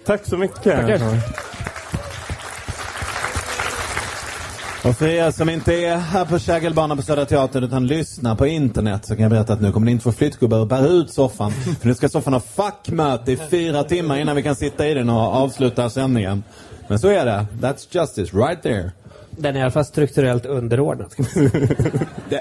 [0.06, 0.64] Tack så mycket.
[0.64, 1.02] Tackar.
[4.84, 8.48] Och för er som inte är här på Kägelbanan på Södra Teatern utan lyssnar på
[8.48, 11.14] internet så kan jag berätta att nu kommer ni inte få flyttgubbar och bära ut
[11.14, 11.52] soffan.
[11.52, 15.10] För nu ska soffan ha fackmöte i fyra timmar innan vi kan sitta i den
[15.10, 16.44] och avsluta sändningen.
[16.88, 17.46] Men så är det.
[17.60, 18.92] That's justice right there.
[19.32, 21.14] Den är i alla fall strukturellt underordnad.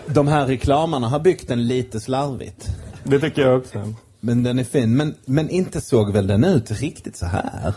[0.07, 2.69] De här reklamarna har byggt den lite slarvigt.
[3.05, 3.95] Det tycker jag också.
[4.21, 4.97] Men den är fin.
[4.97, 7.73] Men, men inte såg väl den ut riktigt så här?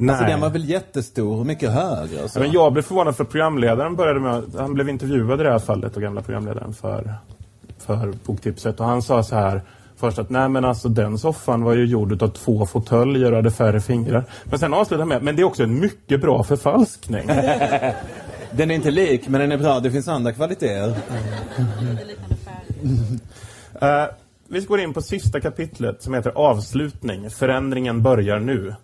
[0.00, 0.32] Alltså Nej.
[0.32, 4.20] den var väl jättestor och mycket högre och Men jag blev förvånad för programledaren började
[4.20, 7.14] med han blev intervjuad i det här fallet och gamla programledaren för,
[7.78, 9.62] för boktipset och han sa så här
[9.96, 13.50] först att nej men alltså den soffan var ju gjord av två fåtöljer och hade
[13.50, 14.24] färre fingrar.
[14.44, 17.26] Men sen avslutade han med, men det är också en mycket bra förfalskning.
[18.50, 19.80] Den är inte lik, men den är bra.
[19.80, 20.96] Det finns andra kvaliteter.
[23.80, 24.04] Eh,
[24.48, 27.30] vi går in på sista kapitlet som heter Avslutning.
[27.30, 28.74] Förändringen börjar nu.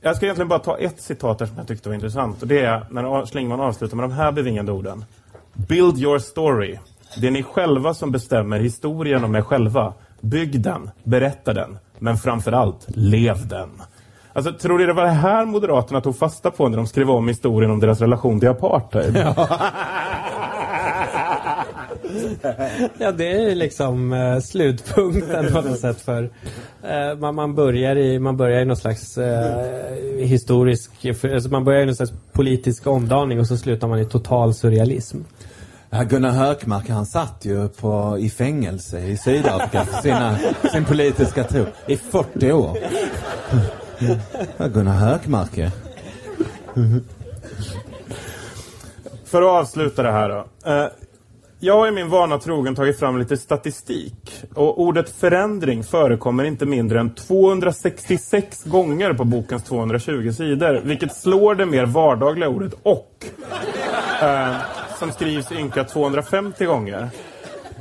[0.00, 2.42] Jag ska egentligen bara ta ett citat där som jag tyckte var intressant.
[2.42, 5.04] Och det är när Schlingman avslutar med de här bevingade orden.
[5.52, 6.78] Build your story.
[7.20, 9.92] Det är ni själva som bestämmer historien om er själva.
[10.20, 13.82] Bygg den, berätta den, men framförallt lev den.
[14.32, 17.28] Alltså, tror ni det var det här Moderaterna tog fasta på när de skrev om
[17.28, 19.16] historien om deras relation till apartheid?
[19.16, 19.34] Ja,
[23.16, 26.30] det är ju liksom eh, slutpunkten på något sätt för
[26.82, 29.66] eh, man, man börjar i man börjar i någon slags eh,
[30.18, 34.04] historisk, för, alltså man börjar i någon slags politisk omdaning och så slutar man i
[34.04, 35.18] total surrealism.
[35.90, 40.38] Ja, Gunnar Hökmark han satt ju på, i fängelse i Sydafrika för sina,
[40.72, 42.78] sin politiska tro i 40 år.
[44.56, 45.70] Ja, Gunnar Hökmark är.
[49.24, 50.46] För att avsluta det här då.
[51.60, 54.44] Jag har i min vana trogen tagit fram lite statistik.
[54.54, 60.80] Och ordet förändring förekommer inte mindre än 266 gånger på bokens 220 sidor.
[60.84, 63.26] Vilket slår det mer vardagliga ordet och.
[64.22, 64.56] Eh,
[64.98, 67.08] som skrivs ynka 250 gånger.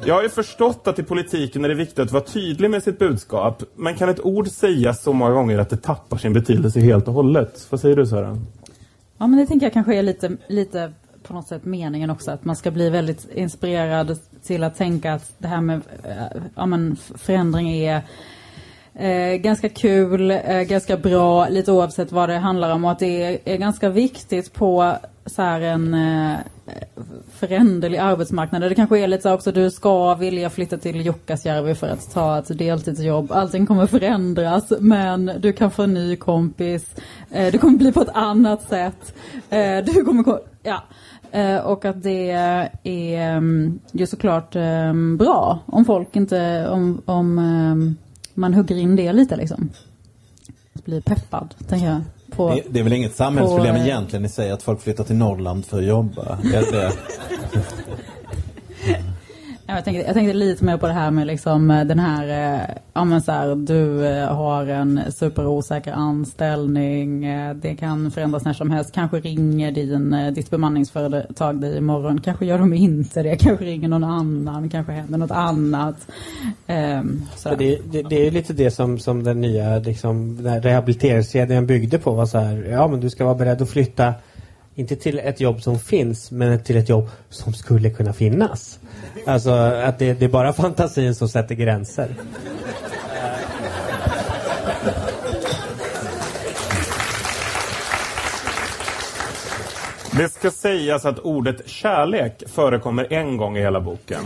[0.05, 2.99] Jag har ju förstått att i politiken är det viktigt att vara tydlig med sitt
[2.99, 3.63] budskap.
[3.75, 7.13] Men kan ett ord sägas så många gånger att det tappar sin betydelse helt och
[7.13, 7.67] hållet?
[7.69, 8.45] Vad säger du Sören?
[9.17, 10.91] Ja, men det tänker jag kanske är lite, lite
[11.27, 12.31] på något sätt meningen också.
[12.31, 16.65] Att man ska bli väldigt inspirerad till att tänka att det här med eh, ja,
[16.65, 18.03] men förändring är
[18.99, 23.23] Eh, ganska kul, eh, ganska bra, lite oavsett vad det handlar om och att det
[23.23, 26.37] är, är ganska viktigt på så här en eh,
[27.33, 28.61] föränderlig arbetsmarknad.
[28.61, 32.39] Det kanske är lite så också, du ska vilja flytta till Jukkasjärvi för att ta
[32.39, 33.31] ett deltidsjobb.
[33.31, 36.95] Allting kommer förändras men du kan få en ny kompis.
[37.31, 39.15] Eh, det kommer bli på ett annat sätt.
[39.49, 40.83] Eh, du kommer, ja.
[41.31, 47.39] Eh, och att det är mm, ju såklart eh, bra om folk inte, om, om
[47.39, 47.75] eh,
[48.33, 49.69] man hugger in det lite liksom.
[50.73, 52.01] Blir peppad, tänker jag.
[52.31, 55.03] På, det, det är väl inget samhällsproblem på, eh, egentligen i sig att folk flyttar
[55.03, 56.37] till Norrland för att jobba?
[59.69, 62.75] Jag, tänkte, jag tänkte lite mer på det här med liksom eh, den här, eh,
[62.93, 67.21] ja men så här, du eh, har en superosäker anställning,
[67.55, 72.57] det kan förändras när som helst, kanske ringer din, ditt bemanningsföretag dig imorgon, kanske gör
[72.57, 76.07] de inte det, kanske ringer någon annan, kanske händer något annat.
[76.67, 77.25] Um,
[77.57, 82.25] det, det, det, är lite det som, som den nya liksom, rehabiliteringskedjan byggde på, var
[82.25, 84.13] så här, ja men du ska vara beredd att flytta
[84.77, 88.79] inte till ett jobb som finns, men till ett jobb som skulle kunna finnas.
[89.25, 92.15] Alltså att det, det är bara fantasin som sätter gränser.
[100.11, 104.21] Det ska sägas att ordet kärlek förekommer en gång i hela boken.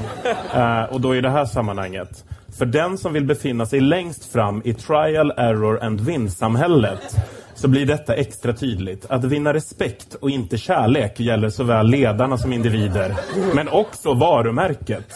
[0.55, 2.25] Uh, och då i det här sammanhanget.
[2.57, 7.15] För den som vill befinna sig längst fram i trial, error and win-samhället
[7.61, 9.05] så blir detta extra tydligt.
[9.09, 13.15] Att vinna respekt och inte kärlek gäller såväl ledarna som individer,
[13.55, 15.13] men också varumärket.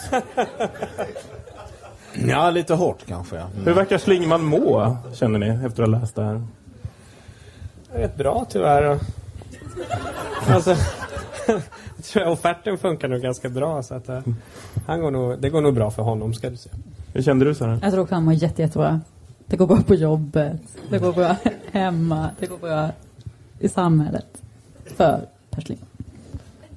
[2.27, 3.37] Ja, lite hårt kanske.
[3.37, 3.65] Mm.
[3.65, 6.41] Hur verkar Schlingman må, känner ni, efter att ha läst det här?
[7.93, 8.99] Rätt bra tyvärr.
[10.47, 10.75] Alltså,
[11.95, 13.83] jag tror offerten funkar nog ganska bra.
[13.83, 14.19] Så att, uh,
[14.87, 16.69] han går nog, det går nog bra för honom, ska du se.
[17.13, 17.79] Hur kände du, Sara?
[17.81, 19.01] Jag tror också han mår jätte, jättebra.
[19.47, 21.35] Det går bra på jobbet, det går bra
[21.71, 22.89] hemma, det går bra
[23.59, 24.41] i samhället.
[24.85, 25.79] För Persling.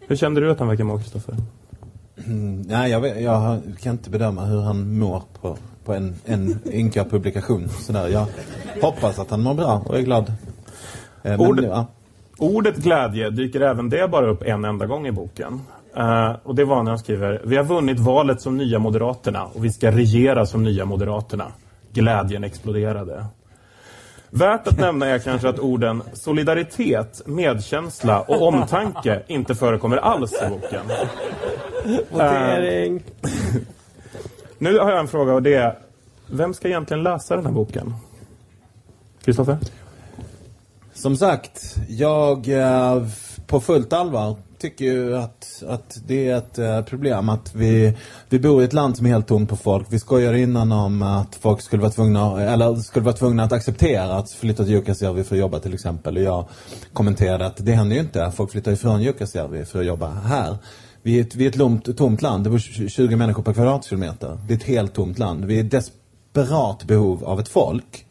[0.00, 1.36] Hur kände du att han verkar må, Kristoffer?
[2.26, 6.58] Mm, nej, jag, vet, jag kan inte bedöma hur han mår på, på en, en
[6.72, 7.68] ynka publikation.
[7.68, 8.08] Sådär.
[8.08, 8.26] Jag
[8.82, 10.32] hoppas att han mår bra och är glad.
[11.22, 11.86] Eh, Ord, ja.
[12.38, 15.60] Ordet glädje dyker även det bara upp en enda gång i boken.
[15.98, 19.64] Uh, och det var när han skriver Vi har vunnit valet som nya Moderaterna och
[19.64, 21.44] vi ska regera som nya Moderaterna.
[21.98, 23.26] Glädjen exploderade.
[24.30, 30.48] Värt att nämna är kanske att orden solidaritet, medkänsla och omtanke inte förekommer alls i
[30.50, 30.86] boken.
[32.10, 32.94] Votering.
[32.94, 33.00] Uh,
[34.58, 35.78] nu har jag en fråga och det är,
[36.26, 37.94] vem ska egentligen läsa den här boken?
[39.24, 39.58] Kristoffer?
[40.92, 42.48] Som sagt, jag
[43.46, 47.96] på fullt allvar tycker ju att, att det är ett eh, problem att vi,
[48.28, 49.86] vi bor i ett land som är helt tomt på folk.
[49.90, 54.14] Vi skojar innan om att folk skulle vara tvungna, eller skulle vara tvungna att acceptera
[54.14, 56.16] att flytta till Jukkasjärvi för att jobba till exempel.
[56.16, 56.44] Och jag
[56.92, 58.32] kommenterade att det händer ju inte.
[58.36, 60.56] Folk flyttar ifrån Jukkasjärvi för att jobba här.
[61.02, 62.44] Vi är ett, vi är ett lomt, tomt land.
[62.44, 64.38] Det bor 20 människor per kvadratkilometer.
[64.46, 65.44] Det är ett helt tomt land.
[65.44, 68.06] Vi är i desperat behov av ett folk.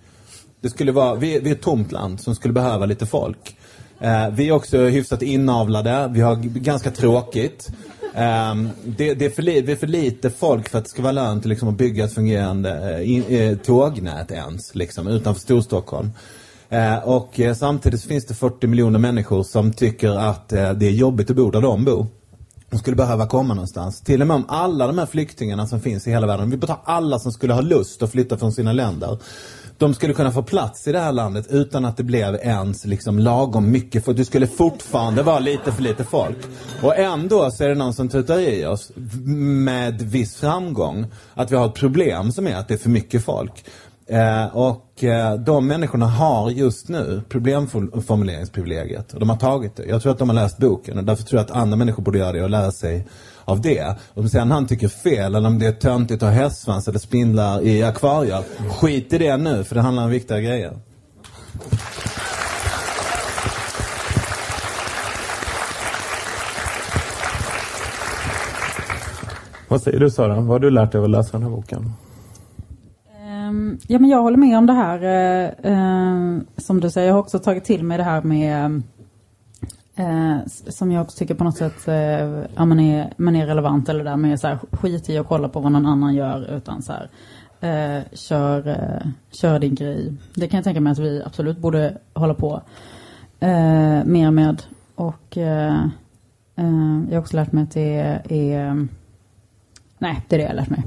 [0.62, 3.57] Det skulle vara, vi, vi är ett tomt land som skulle behöva lite folk.
[4.00, 6.10] Eh, vi är också hyfsat inavlade.
[6.14, 7.70] Vi har ganska tråkigt.
[8.14, 11.12] Eh, det, det, är för li, är för lite folk för att det ska vara
[11.12, 16.10] lönt liksom, att bygga ett fungerande eh, in, eh, tågnät ens, liksom, utanför Storstockholm.
[16.70, 20.92] Eh, och eh, samtidigt finns det 40 miljoner människor som tycker att eh, det är
[20.92, 22.08] jobbigt att bo där de bor.
[22.70, 24.02] De skulle behöva komma någonstans.
[24.02, 26.80] Till och med om alla de här flyktingarna som finns i hela världen, vi tar
[26.84, 29.18] alla som skulle ha lust att flytta från sina länder
[29.78, 33.20] de skulle kunna få plats i det här landet utan att det blev ens liksom
[33.20, 34.18] lagom mycket folk.
[34.18, 36.38] Det skulle fortfarande vara lite för lite folk.
[36.84, 38.92] Och ändå så är det någon som tutar i oss
[39.66, 43.26] med viss framgång att vi har ett problem som är att det är för mycket
[43.26, 43.66] folk.
[44.10, 49.14] Eh, och eh, de människorna har just nu problemformuleringsprivilegiet.
[49.14, 49.86] Och de har tagit det.
[49.86, 52.20] Jag tror att de har läst boken och därför tror jag att andra människor borde
[52.20, 53.08] göra det och lära sig
[53.48, 53.96] av det.
[54.14, 57.62] Om sen han tycker fel eller om det är töntigt att ha hästsvans eller spindlar
[57.62, 58.44] i akvarier.
[58.70, 60.74] Skit i det nu för det handlar om viktiga grejer.
[69.68, 70.36] Vad säger du Sara?
[70.36, 71.92] Vad har du lärt dig av att läsa den här boken?
[73.50, 77.08] Um, ja men jag håller med om det här uh, uh, som du säger.
[77.08, 78.82] Jag har också tagit till mig det här med
[79.98, 81.96] Eh, som jag också tycker på något sätt eh,
[82.56, 85.50] ja, man, är, man är relevant eller där med så här, skit i att kolla
[85.50, 87.10] på vad någon annan gör utan så här,
[87.60, 90.14] eh, kör, eh, kör din grej.
[90.36, 92.62] Det kan jag tänka mig att vi absolut borde hålla på
[93.40, 94.64] eh, mer med.
[94.96, 95.86] Och eh,
[96.58, 98.70] Eh, jag har också lärt mig att det är...
[98.70, 98.76] Eh,
[99.98, 100.84] nej, det är det jag har lärt mig.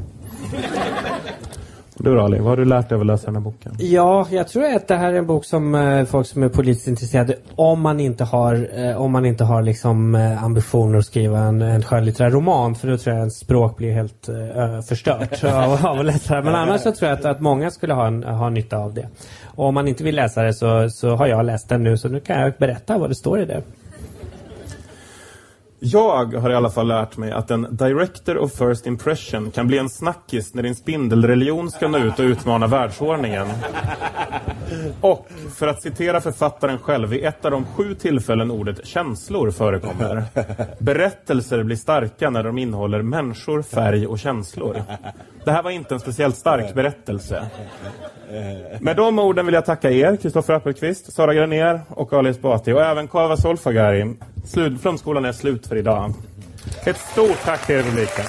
[2.03, 3.77] Du Ali, vad har du lärt dig av att läsa den här boken?
[3.79, 6.89] Ja, jag tror att det här är en bok som eh, folk som är politiskt
[6.89, 11.39] intresserade, om man inte har, eh, om man inte har liksom eh, ambitioner att skriva
[11.39, 15.87] en, en skönlitterär roman, för då tror jag ens språk blir helt eh, förstört av,
[15.87, 16.43] av att läsa det.
[16.43, 19.09] Men annars så tror jag att, att många skulle ha, en, ha nytta av det.
[19.45, 22.09] Och om man inte vill läsa det så, så har jag läst den nu, så
[22.09, 23.63] nu kan jag berätta vad det står i det.
[25.83, 29.79] Jag har i alla fall lärt mig att en director of first impression kan bli
[29.79, 33.47] en snackis när din spindelreligion ska nå ut och utmana världsordningen.
[35.01, 40.25] Och, för att citera författaren själv, i ett av de sju tillfällen ordet känslor förekommer.
[40.79, 44.83] Berättelser blir starka när de innehåller människor, färg och känslor.
[45.45, 47.51] Det här var inte en speciellt stark berättelse.
[48.33, 52.73] Eh, med de orden vill jag tacka er, Kristoffer Appelqvist, Sara Granér och Ali Esbati
[52.73, 54.15] och även Kava Solfagari.
[54.83, 56.15] Flumskolan är slut för idag.
[56.87, 58.25] Ett stort tack till er publiken.